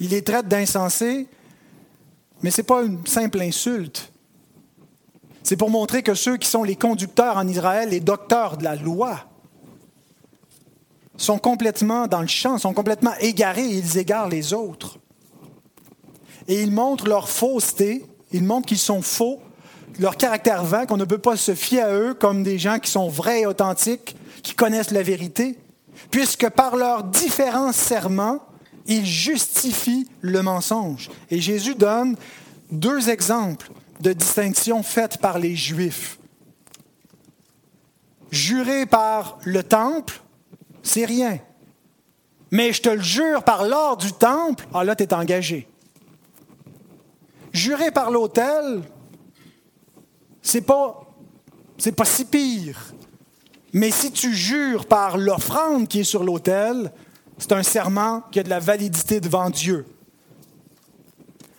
[0.00, 1.28] Il les traite d'insensés,
[2.42, 4.12] mais ce n'est pas une simple insulte.
[5.44, 8.76] C'est pour montrer que ceux qui sont les conducteurs en Israël, les docteurs de la
[8.76, 9.20] loi,
[11.16, 14.98] sont complètement dans le champ, sont complètement égarés et ils égarent les autres.
[16.48, 19.40] Et ils montrent leur fausseté, ils montrent qu'ils sont faux,
[19.98, 22.90] leur caractère vain, qu'on ne peut pas se fier à eux comme des gens qui
[22.90, 25.58] sont vrais et authentiques, qui connaissent la vérité,
[26.10, 28.40] puisque par leurs différents serments,
[28.86, 31.10] ils justifient le mensonge.
[31.30, 32.16] Et Jésus donne
[32.70, 36.18] deux exemples de distinction faites par les Juifs.
[38.30, 40.20] Jurer par le temple,
[40.82, 41.38] c'est rien.
[42.50, 45.68] Mais je te le jure par l'or du temple, ah là, tu engagé.
[47.54, 48.82] Jurer par l'autel,
[50.42, 51.06] c'est pas,
[51.96, 52.92] pas si pire.
[53.72, 56.92] Mais si tu jures par l'offrande qui est sur l'autel,
[57.38, 59.86] c'est un serment qui a de la validité devant Dieu.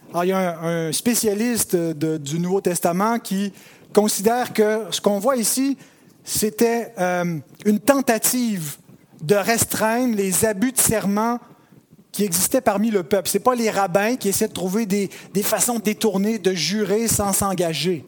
[0.09, 3.53] Alors, il y a un, spécialiste du Nouveau Testament qui
[3.93, 5.77] considère que ce qu'on voit ici,
[6.25, 8.77] c'était euh, une tentative
[9.21, 11.39] de restreindre les abus de serment
[12.15, 13.27] qui existaient parmi le peuple.
[13.27, 17.09] Ce n'est pas les rabbins qui essaient de trouver des, des façons détournées de jurer
[17.09, 18.05] sans s'engager.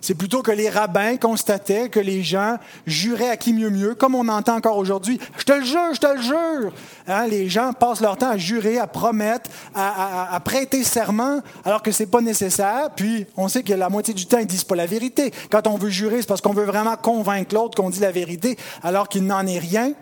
[0.00, 4.14] C'est plutôt que les rabbins constataient que les gens juraient à qui mieux mieux, comme
[4.14, 5.18] on entend encore aujourd'hui.
[5.38, 6.72] Je te le jure, je te le jure.
[7.08, 11.90] Hein, les gens passent leur temps à jurer, à promettre, à, prêter serment, alors que
[11.90, 12.90] ce n'est pas nécessaire.
[12.94, 15.32] Puis on sait que la moitié du temps, ils ne disent pas la vérité.
[15.50, 18.56] Quand on veut jurer, c'est parce qu'on veut vraiment convaincre l'autre qu'on dit la vérité,
[18.84, 19.94] alors qu'il n'en est rien.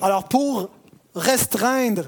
[0.00, 0.70] Alors pour
[1.16, 2.04] restreindre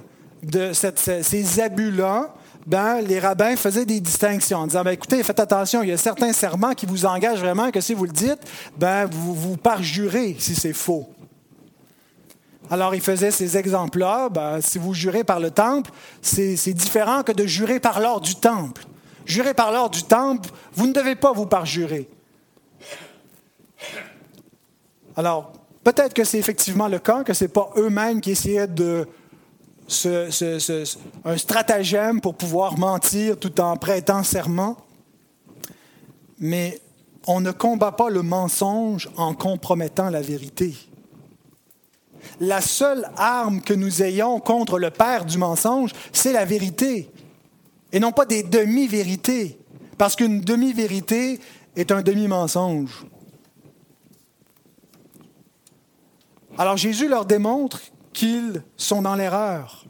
[0.53, 2.35] ces abus-là,
[2.67, 5.97] ben, les rabbins faisaient des distinctions en disant ben, écoutez, faites attention, il y a
[5.97, 8.41] certains serments qui vous engagent vraiment que si vous le dites,
[8.77, 11.09] ben, vous vous parjurez si c'est faux.
[12.71, 14.29] Alors, ils faisaient ces exemples-là.
[14.29, 15.91] Ben, si vous jurez par le temple,
[16.21, 18.85] c'est différent que de jurer par l'ordre du temple.
[19.25, 22.09] Jurer par l'ordre du temple, vous ne devez pas vous parjurer.
[25.17, 25.53] Alors,
[25.85, 29.07] peut-être que c'est effectivement le cas, que ce n'est pas eux-mêmes qui essayaient de
[31.25, 34.77] un stratagème pour pouvoir mentir tout en prêtant serment.
[36.39, 36.81] Mais
[37.27, 40.75] on ne combat pas le mensonge en compromettant la vérité.
[42.41, 47.11] La seule arme que nous ayons contre le père du mensonge, c'est la vérité,
[47.93, 49.59] et non pas des demi-vérités,
[49.97, 51.41] parce qu'une demi-vérité
[51.77, 53.07] est un demi-mensonge.
[56.59, 57.81] Alors Jésus leur démontre
[58.13, 59.87] qu'ils sont dans l'erreur.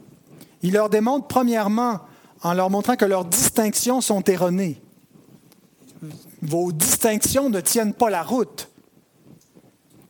[0.61, 1.99] Il leur démontre premièrement
[2.43, 4.81] en leur montrant que leurs distinctions sont erronées.
[6.43, 8.69] Vos distinctions ne tiennent pas la route.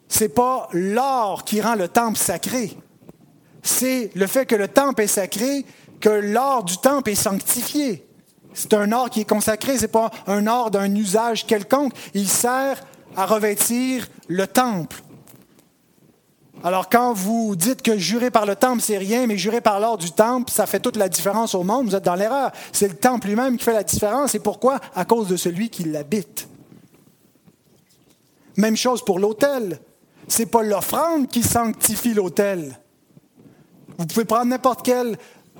[0.09, 2.75] Ce n'est pas l'or qui rend le temple sacré.
[3.63, 5.65] C'est le fait que le temple est sacré,
[6.01, 8.05] que l'or du temple est sanctifié.
[8.53, 11.93] C'est un or qui est consacré, ce n'est pas un or d'un usage quelconque.
[12.13, 12.83] Il sert
[13.15, 15.01] à revêtir le temple.
[16.63, 20.03] Alors quand vous dites que jurer par le temple, c'est rien, mais jurer par l'ordre
[20.03, 22.51] du temple, ça fait toute la différence au monde, vous êtes dans l'erreur.
[22.73, 24.35] C'est le temple lui-même qui fait la différence.
[24.35, 24.79] Et pourquoi?
[24.93, 26.49] À cause de celui qui l'habite.
[28.57, 29.79] Même chose pour l'autel.
[30.27, 32.77] Ce n'est pas l'offrande qui sanctifie l'autel.
[33.97, 35.17] Vous pouvez prendre n'importe quel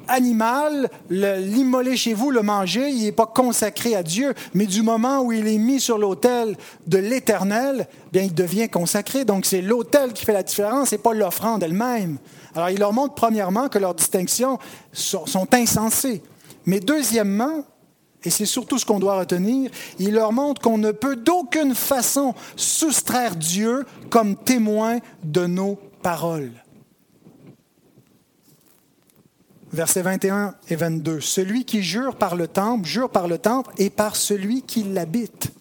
[0.10, 5.22] animal, l'immoler chez vous, le manger, il n'est pas consacré à Dieu, mais du moment
[5.22, 9.26] où il est mis sur l'autel de l'Éternel, bien il devient consacré.
[9.26, 12.17] Donc c'est l'autel qui fait la différence et pas l'offrande elle-même.
[12.56, 14.60] Alors il leur montre premièrement que leurs distinctions
[14.91, 16.22] sont, sont insensées.
[16.65, 17.63] Mais deuxièmement,
[18.24, 22.34] et c'est surtout ce qu'on doit retenir, il leur montre qu'on ne peut d'aucune façon
[22.56, 26.52] soustraire Dieu comme témoin de nos paroles
[29.71, 31.21] versets 21 et 22.
[31.21, 35.51] Celui qui jure par le temple, jure par le temple et par celui qui l'habite.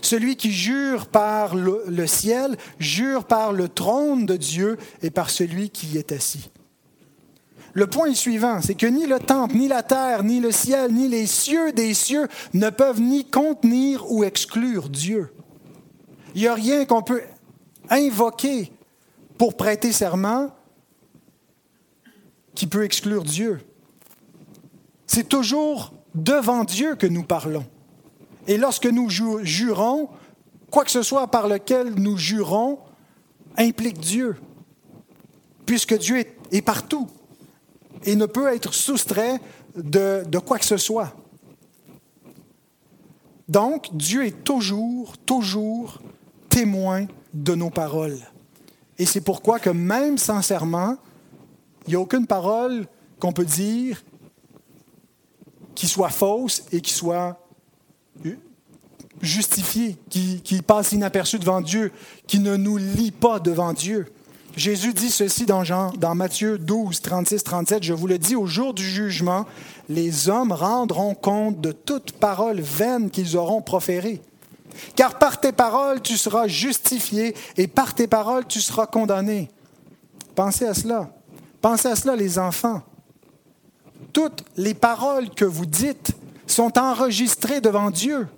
[0.00, 5.70] Celui qui jure par le, ciel, jure par le trône de Dieu et par celui
[5.70, 6.50] qui y est assis.
[7.72, 11.08] Le point suivant, c'est que ni le temple, ni la terre, ni le ciel, ni
[11.08, 15.32] les cieux des cieux ne peuvent ni contenir ou exclure Dieu.
[16.34, 17.22] Il n'y a rien qu'on peut
[17.88, 18.72] invoquer
[19.38, 20.50] pour prêter serment
[22.54, 23.60] qui peut exclure Dieu.
[25.06, 27.64] C'est toujours devant Dieu que nous parlons.
[28.46, 30.08] Et lorsque nous jurons,
[30.70, 32.78] quoi que ce soit par lequel nous jurons
[33.56, 34.36] implique Dieu,
[35.66, 37.08] puisque Dieu est, partout
[38.04, 39.40] et ne peut être soustrait
[39.76, 41.14] de, de quoi que ce soit.
[43.48, 46.00] Donc, Dieu est toujours, toujours
[46.48, 48.18] témoin de nos paroles.
[48.98, 50.96] Et c'est pourquoi que même sincèrement,
[51.86, 52.86] il n'y a aucune parole
[53.18, 54.02] qu'on peut dire
[55.74, 57.38] qui soit fausse et qui soit
[59.20, 61.92] justifiée, qui, qui passe inaperçue devant Dieu,
[62.26, 64.06] qui ne nous lie pas devant Dieu.
[64.56, 68.46] Jésus dit ceci dans, Jean, dans Matthieu 12, 36, 37, Je vous le dis, au
[68.46, 69.46] jour du jugement,
[69.88, 74.20] les hommes rendront compte de toute parole vaine qu'ils auront proférée.
[74.94, 79.50] Car par tes paroles, tu seras justifié et par tes paroles, tu seras condamné.
[80.34, 81.10] Pensez à cela.
[81.62, 82.82] Pensez à cela, les enfants.
[84.12, 86.12] Toutes les paroles que vous dites
[86.46, 88.28] sont enregistrées devant Dieu.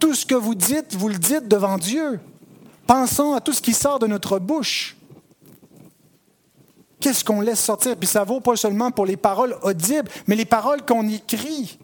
[0.00, 2.18] Tout ce que vous dites, vous le dites devant Dieu.
[2.86, 4.96] Pensons à tout ce qui sort de notre bouche.
[6.98, 7.96] Qu'est-ce qu'on laisse sortir?
[7.96, 11.78] Puis ça vaut pas seulement pour les paroles audibles, mais les paroles qu'on écrit,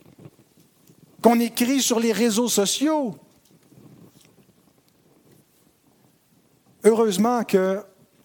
[1.23, 3.16] qu'on écrit sur les réseaux sociaux.
[6.85, 7.43] Heureusement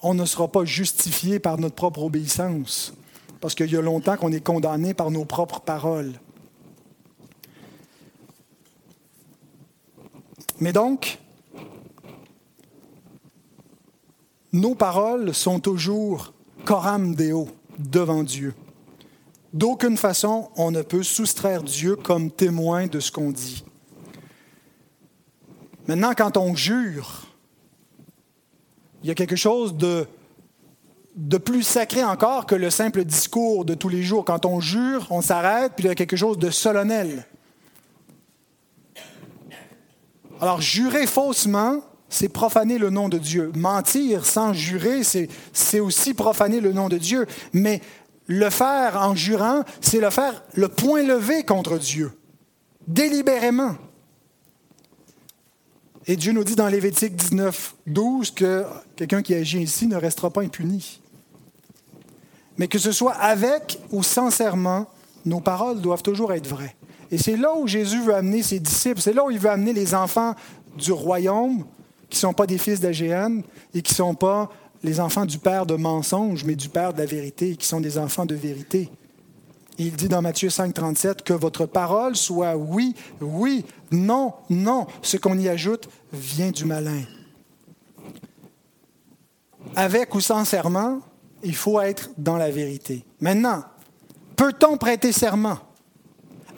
[0.04, 2.94] qu'on ne sera pas justifié par notre propre obéissance,
[3.40, 6.20] parce qu'il y a longtemps qu'on est condamné par nos propres paroles.
[10.60, 11.20] Mais donc,
[14.52, 16.34] nos paroles sont toujours
[16.66, 17.48] coram deo
[17.80, 18.54] devant Dieu.
[19.54, 23.64] D'aucune façon, on ne peut soustraire Dieu comme témoin de ce qu'on dit.
[25.88, 27.23] Maintenant, quand on jure,
[29.04, 30.08] il y a quelque chose de,
[31.38, 34.24] plus sacré encore que le simple discours de tous les jours.
[34.24, 37.26] Quand on jure, on s'arrête, puis il y a quelque chose de solennel.
[40.40, 43.52] Alors, jurer faussement, c'est profaner le nom de Dieu.
[43.56, 47.28] Mentir sans jurer, c'est aussi profaner le nom de Dieu.
[47.52, 47.82] Mais
[48.28, 52.12] le faire en jurant, c'est le faire le point levé contre Dieu,
[52.88, 53.76] délibérément.
[56.06, 60.30] Et Dieu nous dit dans Lévitique 19, 12 que quelqu'un qui agit ici ne restera
[60.30, 61.00] pas impuni.
[62.58, 64.88] Mais que ce soit avec ou sincèrement,
[65.26, 66.76] nos paroles doivent toujours être vraies.
[67.10, 69.72] Et c'est là où Jésus veut amener ses disciples, c'est là où il veut amener
[69.72, 70.36] les enfants
[70.78, 71.64] du royaume
[72.10, 73.42] qui ne sont pas des fils d'AGN
[73.74, 74.50] et qui ne sont pas
[74.84, 77.98] les enfants du père de mensonge, mais du père de la vérité, qui sont des
[77.98, 78.90] enfants de vérité.
[79.78, 84.88] Il dit dans Matthieu 5, 37 que votre parole soit oui, oui, non, non.
[85.02, 87.04] Ce qu'on y ajoute vient du malin.
[89.76, 91.00] Avec ou sans serment,
[91.44, 93.04] il faut être dans la vérité.
[93.20, 93.64] Maintenant,
[94.36, 95.58] peut-on prêter serment?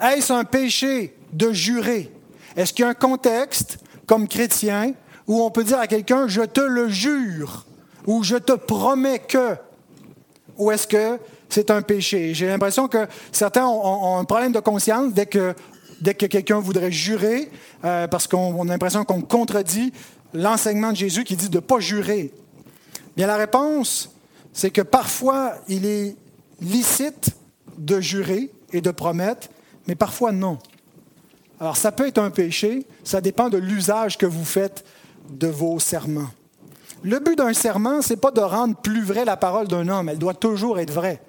[0.02, 2.12] Est-ce un péché de jurer?
[2.56, 4.92] Est-ce qu'il y a un contexte, comme chrétien,
[5.26, 7.66] où on peut dire à quelqu'un, je te le jure,
[8.06, 9.56] ou je te promets que,
[10.58, 11.18] ou est-ce que
[11.56, 12.34] c'est un péché?
[12.34, 15.54] J'ai l'impression que certains ont, un problème de conscience dès que,
[16.02, 17.50] dès que quelqu'un voudrait jurer,
[17.82, 19.90] euh, parce qu'on a l'impression qu'on contredit
[20.34, 22.30] l'enseignement de Jésus qui dit de ne pas jurer.
[23.16, 24.10] Bien, la réponse,
[24.52, 26.14] c'est que parfois, il est
[26.60, 27.30] licite
[27.78, 29.48] de jurer et de promettre,
[29.86, 30.58] mais parfois non.
[31.58, 34.84] Alors, ça peut être un péché, ça dépend de l'usage que vous faites
[35.30, 36.28] de vos serments.
[37.02, 40.10] Le but d'un serment, ce n'est pas de rendre plus vrai la parole d'un homme,
[40.10, 41.22] elle doit toujours être vraie.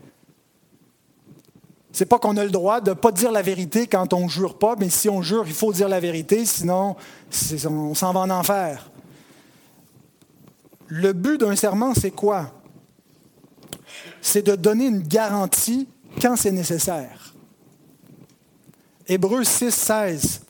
[1.98, 4.26] Ce n'est pas qu'on a le droit de ne pas dire la vérité quand on
[4.26, 6.96] ne jure pas, mais si on jure, il faut dire la vérité, sinon
[7.66, 8.92] on s'en va en enfer.
[10.86, 12.52] Le but d'un serment, c'est quoi?
[14.22, 15.88] C'est de donner une garantie
[16.22, 17.34] quand c'est nécessaire.
[19.08, 20.42] Hébreux 6, 16.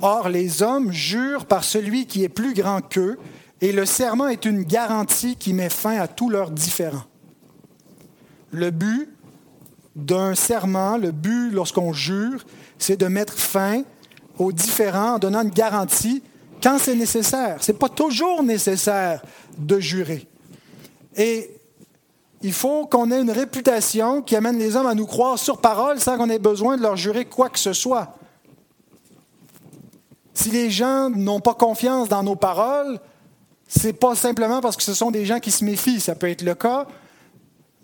[0.00, 3.18] Or, les hommes jurent par celui qui est plus grand qu'eux,
[3.60, 7.04] et le serment est une garantie qui met fin à tous leurs différends.
[8.50, 9.10] Le but
[9.96, 12.44] d'un serment, le but lorsqu'on jure,
[12.78, 13.82] c'est de mettre fin
[14.38, 16.22] aux différends en donnant une garantie
[16.62, 17.62] quand c'est nécessaire.
[17.62, 19.22] Ce n'est pas toujours nécessaire
[19.58, 20.26] de jurer.
[21.16, 21.50] Et
[22.42, 26.00] il faut qu'on ait une réputation qui amène les hommes à nous croire sur parole
[26.00, 28.14] sans qu'on ait besoin de leur jurer quoi que ce soit.
[30.32, 32.98] Si les gens n'ont pas confiance dans nos paroles,
[33.68, 36.30] ce n'est pas simplement parce que ce sont des gens qui se méfient, ça peut
[36.30, 36.86] être le cas,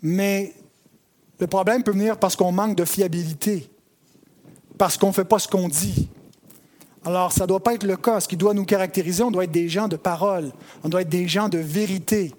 [0.01, 0.53] mais
[1.39, 3.69] le problème peut venir parce qu'on manque de fiabilité,
[4.77, 6.09] parce qu'on ne fait pas ce qu'on dit.
[7.05, 8.19] Alors, ça ne doit pas être le cas.
[8.19, 10.51] Ce qui doit nous caractériser, on doit être des gens de parole,
[10.83, 12.33] on doit être des gens de vérité.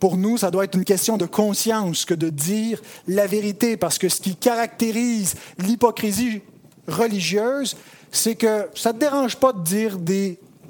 [0.00, 3.98] Pour nous, ça doit être une question de conscience que de dire la vérité, parce
[3.98, 6.42] que ce qui caractérise l'hypocrisie
[6.86, 7.76] religieuse,
[8.12, 9.98] c'est que ça ne te dérange pas de dire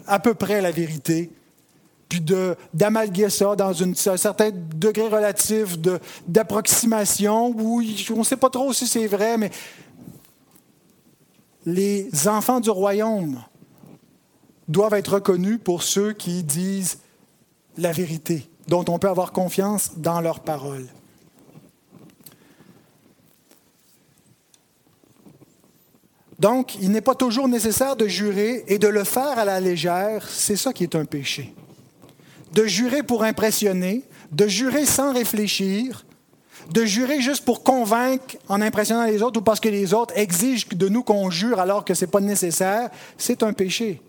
[0.06, 1.30] à peu près la vérité,
[2.08, 2.24] puis
[2.72, 5.78] d'amalguer ça dans un certain degré relatif
[6.26, 9.50] d'approximation, où on ne sait pas trop si c'est vrai, mais
[11.64, 13.42] les enfants du royaume
[14.68, 16.98] doivent être reconnus pour ceux qui disent
[17.76, 20.86] la vérité, dont on peut avoir confiance dans leurs paroles.
[26.38, 30.28] Donc, il n'est pas toujours nécessaire de jurer et de le faire à la légère,
[30.28, 31.54] c'est ça qui est un péché.
[32.52, 36.04] De jurer pour impressionner, de jurer sans réfléchir,
[36.70, 40.66] de jurer juste pour convaincre en impressionnant les autres ou parce que les autres exigent
[40.70, 44.00] de nous qu'on jure alors que ce n'est pas nécessaire, c'est un péché.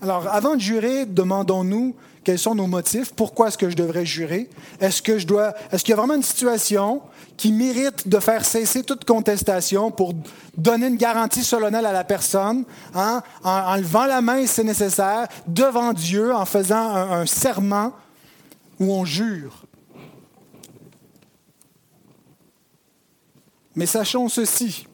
[0.00, 4.50] Alors, avant de jurer, demandons-nous quels sont nos motifs, pourquoi est-ce que je devrais jurer,
[4.80, 7.00] est-ce que je dois, est-ce qu'il y a vraiment une situation
[7.38, 10.12] qui mérite de faire cesser toute contestation pour
[10.56, 12.64] donner une garantie solennelle à la personne,
[12.94, 17.92] hein, en, levant la main si c'est nécessaire, devant Dieu, en faisant un serment
[18.80, 19.64] où on jure.
[23.76, 24.88] Mais sachons ceci,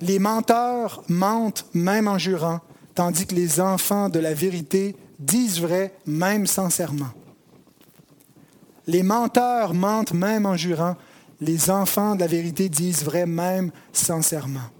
[0.00, 2.60] les menteurs mentent même en jurant,
[2.94, 7.10] tandis que les enfants de la vérité disent vrai même sincèrement.
[8.86, 10.94] Les menteurs mentent même en jurant,
[11.40, 14.70] les enfants de la vérité disent vrai même sincèrement.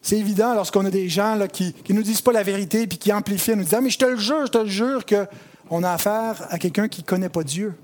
[0.00, 2.88] C'est évident lorsqu'on a des gens là, qui ne nous disent pas la vérité et
[2.88, 5.82] qui amplifient, nous disent ah, mais je te le jure, je te le jure qu'on
[5.82, 7.74] a affaire à quelqu'un qui ne connaît pas Dieu,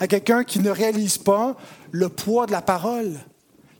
[0.00, 1.54] à quelqu'un qui ne réalise pas
[1.90, 3.18] le poids de la parole,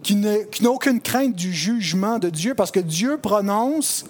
[0.03, 4.05] qui n'a aucune crainte du jugement de Dieu, parce que Dieu prononce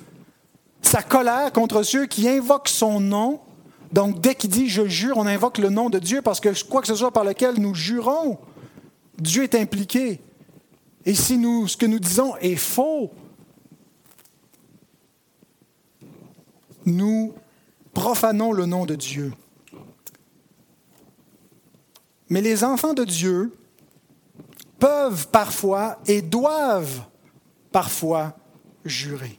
[0.81, 3.41] sa colère contre ceux qui invoquent son nom.
[3.93, 6.81] Donc, dès qu'il dit je jure, on invoque le nom de Dieu parce que quoi
[6.81, 8.39] que ce soit par lequel nous jurons,
[9.23, 10.21] Dieu est impliqué.
[11.05, 13.13] Et si nous, ce que nous disons est faux,
[16.85, 17.33] nous
[17.95, 19.33] profanons le nom de Dieu.
[22.29, 23.53] Mais les enfants de Dieu
[24.79, 27.05] peuvent parfois et doivent
[27.71, 28.37] parfois
[28.85, 29.39] jurer.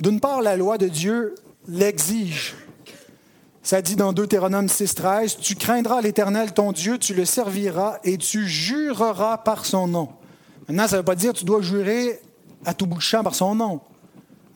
[0.00, 1.36] D'une part, la loi de Dieu
[1.68, 2.56] l'exige.
[3.62, 8.48] Ça dit dans Deutéronome 6.13, Tu craindras l'Éternel ton Dieu, tu le serviras et tu
[8.48, 10.08] jureras par son nom.
[10.66, 12.20] Maintenant, ça ne veut pas dire que tu dois jurer
[12.64, 13.80] à tout bout de champ par son nom.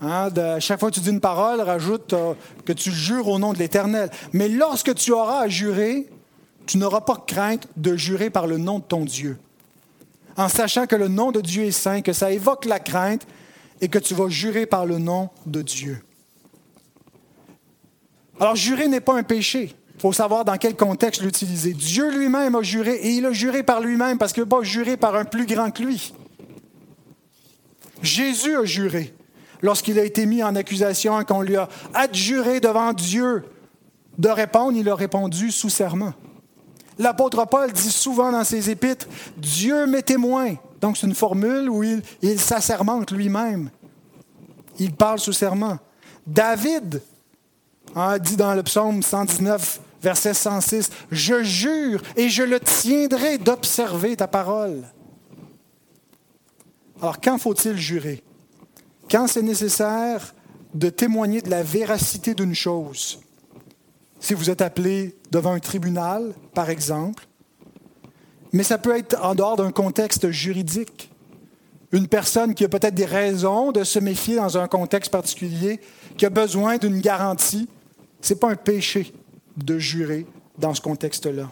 [0.00, 0.28] Hein,
[0.58, 2.34] chaque fois que tu dis une parole, rajoute euh,
[2.64, 4.10] que tu jures au nom de l'Éternel.
[4.32, 6.10] Mais lorsque tu auras à jurer,
[6.66, 9.38] tu n'auras pas crainte de jurer par le nom de ton Dieu.
[10.36, 13.26] En sachant que le nom de Dieu est saint, que ça évoque la crainte
[13.80, 16.02] et que tu vas jurer par le nom de Dieu.
[18.40, 19.74] Alors, jurer n'est pas un péché.
[19.94, 21.72] Il faut savoir dans quel contexte l'utiliser.
[21.72, 24.96] Dieu lui-même a juré, et il a juré par lui-même parce qu'il n'a pas juré
[24.96, 26.12] par un plus grand que lui.
[28.02, 29.14] Jésus a juré
[29.62, 33.44] lorsqu'il a été mis en accusation et qu'on lui a adjuré devant Dieu
[34.18, 36.12] de répondre, il a répondu sous serment.
[36.98, 39.06] L'apôtre Paul dit souvent dans ses épîtres,
[39.36, 40.54] Dieu m'est témoin.
[40.80, 43.70] Donc c'est une formule où il, il s'assermente lui-même.
[44.78, 45.78] Il parle sous serment.
[46.26, 47.02] David
[47.94, 54.16] a dit dans le psaume 119, verset 106, Je jure et je le tiendrai d'observer
[54.16, 54.82] ta parole.
[57.00, 58.22] Alors quand faut-il jurer?
[59.10, 60.34] Quand c'est nécessaire
[60.74, 63.20] de témoigner de la véracité d'une chose?
[64.18, 67.26] Si vous êtes appelé devant un tribunal, par exemple,
[68.52, 71.10] mais ça peut être en dehors d'un contexte juridique.
[71.92, 75.80] Une personne qui a peut-être des raisons de se méfier dans un contexte particulier,
[76.16, 77.68] qui a besoin d'une garantie,
[78.26, 79.12] ce n'est pas un péché
[79.56, 80.26] de jurer
[80.58, 81.48] dans ce contexte-là.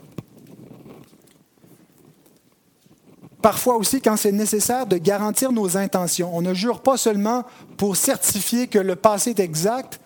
[3.41, 7.45] Parfois aussi, quand c'est nécessaire de garantir nos intentions, on ne jure pas seulement
[7.77, 10.01] pour certifier que le passé est exact,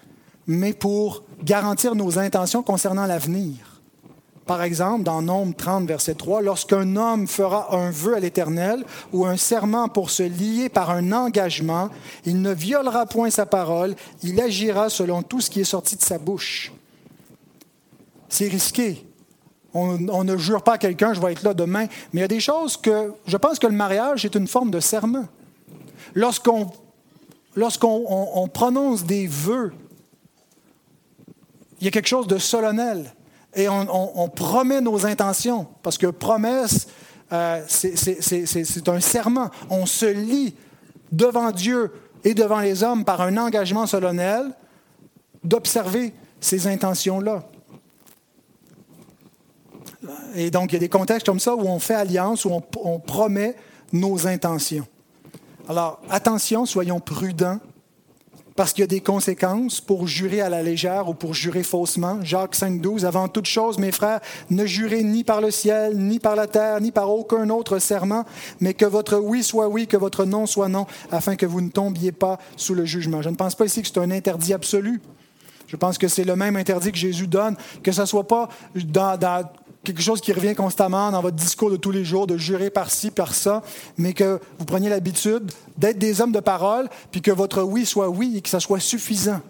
[0.46, 3.67] mais pour garantir nos intentions concernant l'avenir.
[4.48, 8.82] Par exemple, dans Nombre 30, verset 3, lorsqu'un homme fera un vœu à l'Éternel
[9.12, 11.90] ou un serment pour se lier par un engagement,
[12.24, 16.00] il ne violera point sa parole, il agira selon tout ce qui est sorti de
[16.00, 16.72] sa bouche.
[18.30, 19.06] C'est risqué.
[19.74, 22.28] On, ne jure pas à quelqu'un, je vais être là demain, mais il y a
[22.28, 25.26] des choses que je pense que le mariage est une forme de serment.
[26.14, 26.70] Lorsqu'on
[27.54, 29.74] lorsqu'on prononce des vœux,
[31.80, 33.12] il y a quelque chose de solennel
[33.54, 36.86] et on, promet nos intentions, parce que promesse,
[37.32, 39.50] euh, c'est un serment.
[39.70, 40.54] On se lie
[41.10, 41.92] devant Dieu
[42.24, 44.50] et devant les hommes par un engagement solennel
[45.42, 47.42] d'observer ces intentions-là.
[50.34, 52.62] Et donc, il y a des contextes comme ça où on fait alliance, où on,
[52.82, 53.56] on promet
[53.92, 54.86] nos intentions.
[55.68, 57.58] Alors, attention, soyons prudents
[58.58, 62.18] parce qu'il y a des conséquences pour jurer à la légère ou pour jurer faussement.
[62.24, 64.18] Jacques 5.12, avant toute chose, mes frères,
[64.50, 68.24] ne jurez ni par le ciel, ni par la terre, ni par aucun autre serment,
[68.58, 71.68] mais que votre oui soit oui, que votre non soit non, afin que vous ne
[71.68, 73.22] tombiez pas sous le jugement.
[73.22, 75.00] Je ne pense pas ici que c'est un interdit absolu.
[75.68, 77.54] Je pense que c'est le même interdit que Jésus donne,
[77.84, 79.48] que ce ne soit pas dans, dans
[79.84, 82.90] quelque chose qui revient constamment dans votre discours de tous les jours, de jurer par
[82.90, 83.62] ci, par ça,
[83.96, 88.08] mais que vous preniez l'habitude d'être des hommes de parole, puis que votre oui soit
[88.08, 89.40] oui et que ça soit suffisant.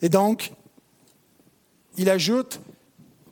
[0.00, 0.52] Et donc,
[1.96, 2.60] il ajoute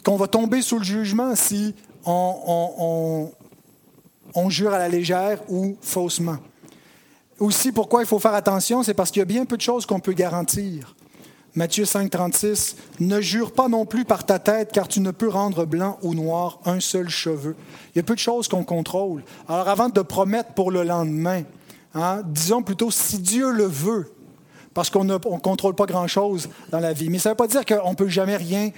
[0.04, 1.74] qu'on va tomber sous le jugement si
[2.06, 3.30] on,
[4.34, 6.38] on jure à la légère ou faussement.
[7.38, 9.86] Aussi, pourquoi il faut faire attention, c'est parce qu'il y a bien peu de choses
[9.86, 10.94] qu'on peut garantir.
[11.56, 15.28] Matthieu 5, 36, Ne jure pas non plus par ta tête, car tu ne peux
[15.28, 17.56] rendre blanc ou noir un seul cheveu.
[17.94, 19.24] Il y a peu de choses qu'on contrôle.
[19.48, 21.42] Alors avant de promettre pour le lendemain,
[21.94, 24.12] hein, disons plutôt si Dieu le veut,
[24.74, 27.10] parce qu'on ne contrôle pas grand-chose dans la vie.
[27.10, 28.70] Mais ça ne veut pas dire qu'on ne peut jamais rien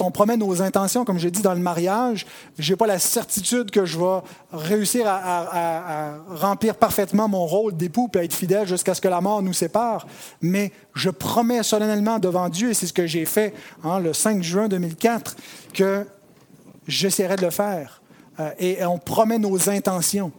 [0.00, 2.26] on promet nos intentions, comme je dis dans le mariage.
[2.58, 4.20] Je n'ai pas la certitude que je vais
[4.52, 9.42] réussir à, remplir parfaitement mon rôle d'époux et être fidèle jusqu'à ce que la mort
[9.42, 10.06] nous sépare.
[10.40, 13.54] Mais je promets solennellement devant Dieu, et c'est ce que j'ai fait
[13.84, 15.36] hein, le 5 juin 2004,
[15.74, 16.06] que
[16.86, 18.02] j'essaierai de le faire.
[18.40, 20.32] Euh, et, on promet nos intentions.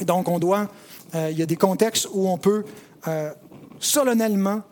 [0.00, 0.68] Et donc, on doit.
[1.14, 2.64] Euh, il y a des contextes où on peut
[3.08, 3.32] euh,
[3.78, 4.62] solennellement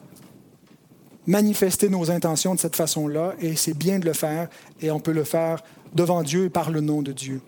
[1.27, 4.49] manifester nos intentions de cette façon-là, et c'est bien de le faire,
[4.81, 5.63] et on peut le faire
[5.95, 7.41] devant Dieu et par le nom de Dieu.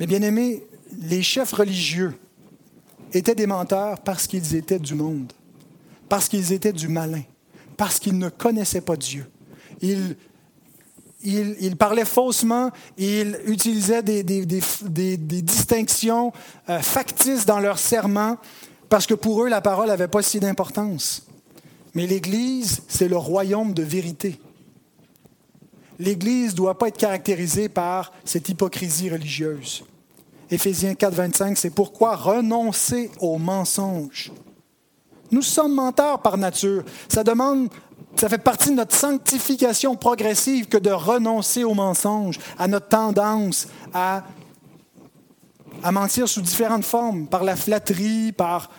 [0.00, 0.64] Mais bien aimés,
[1.08, 2.14] les chefs religieux
[3.12, 5.32] étaient des menteurs parce qu'ils étaient du monde,
[6.08, 7.22] parce qu'ils étaient du malin,
[7.76, 9.26] parce qu'ils ne connaissaient pas Dieu.
[9.80, 10.16] Ils,
[11.22, 16.32] ils, parlaient faussement, ils utilisaient des, distinctions
[16.68, 18.38] euh, factices dans leurs serments,
[18.88, 21.26] parce que pour eux, la parole n'avait pas si d'importance.
[21.94, 24.40] Mais l'Église, c'est le royaume de vérité.
[25.98, 29.84] L'Église ne doit pas être caractérisée par cette hypocrisie religieuse.
[30.50, 34.32] Éphésiens 4, 25, c'est pourquoi renoncer au mensonge.
[35.30, 36.84] Nous sommes menteurs par nature.
[37.08, 37.68] Ça demande,
[38.16, 43.68] ça fait partie de notre sanctification progressive que de renoncer au mensonge, à notre tendance
[43.92, 44.24] à,
[45.82, 48.70] à mentir sous différentes formes, par la flatterie, par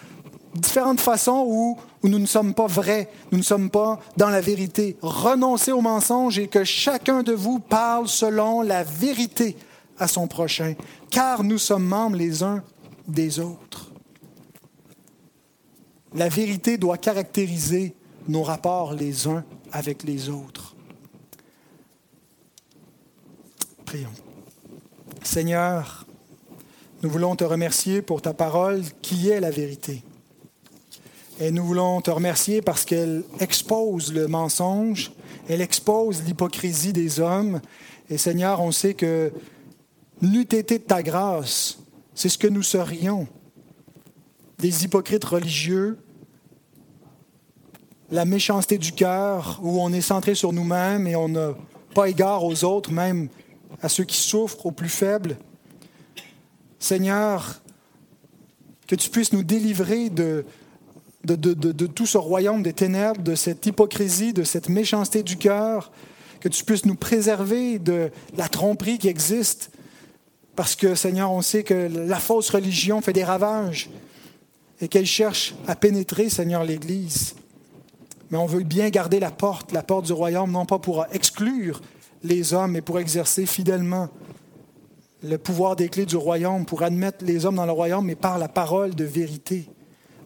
[0.54, 4.40] différentes façons où, où nous ne sommes pas vrais, nous ne sommes pas dans la
[4.40, 4.96] vérité.
[5.02, 9.58] Renoncez au mensonge et que chacun de vous parle selon la vérité
[9.98, 10.76] à son prochain,
[11.10, 12.64] car nous sommes membres les uns
[13.08, 13.92] des autres.
[16.14, 17.96] La vérité doit caractériser
[18.28, 20.76] nos rapports les uns avec les autres.
[23.84, 24.14] Prions.
[25.24, 26.06] Seigneur,
[27.02, 30.04] nous voulons te remercier pour ta parole qui est la vérité.
[31.40, 35.12] Et nous voulons te remercier parce qu'elle expose le mensonge,
[35.50, 37.60] elle expose l'hypocrisie des hommes.
[38.10, 39.34] Et Seigneur, on sait que
[40.22, 41.80] n'eût été de ta grâce,
[42.14, 43.28] c'est ce que nous serions,
[44.60, 45.98] des hypocrites religieux,
[48.12, 51.54] la méchanceté du cœur, où on est centré sur nous-mêmes et on n'a
[51.94, 53.28] pas égard aux autres, même
[53.82, 55.38] à ceux qui souffrent, aux plus faibles.
[56.80, 57.62] Seigneur,
[58.88, 60.10] que tu puisses nous délivrer
[61.26, 65.92] de, tout ce royaume des ténèbres, de cette hypocrisie, de cette méchanceté du cœur,
[66.40, 69.72] que tu puisses nous préserver de la tromperie qui existe,
[70.56, 73.90] parce que Seigneur, on sait que la fausse religion fait des ravages
[74.80, 77.36] et qu'elle cherche à pénétrer, Seigneur, l'Église.
[78.30, 81.82] Mais on veut bien garder la porte, la porte du royaume, non pas pour exclure
[82.24, 84.10] les hommes, mais pour exercer fidèlement
[85.24, 88.38] le pouvoir des clés du royaume, pour admettre les hommes dans le royaume, mais par
[88.38, 89.68] la parole de vérité.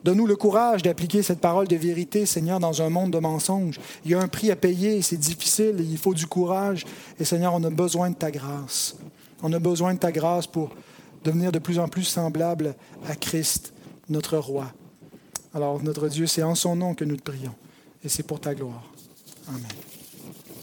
[0.03, 3.79] Donne-nous le courage d'appliquer cette parole de vérité, Seigneur, dans un monde de mensonges.
[4.05, 6.85] Il y a un prix à payer, c'est difficile, il faut du courage.
[7.19, 8.95] Et Seigneur, on a besoin de ta grâce.
[9.43, 10.69] On a besoin de ta grâce pour
[11.23, 12.75] devenir de plus en plus semblable
[13.07, 13.73] à Christ,
[14.07, 14.71] notre roi.
[15.53, 17.55] Alors, notre Dieu, c'est en son nom que nous te prions.
[18.03, 18.83] Et c'est pour ta gloire.
[19.47, 19.88] Amen.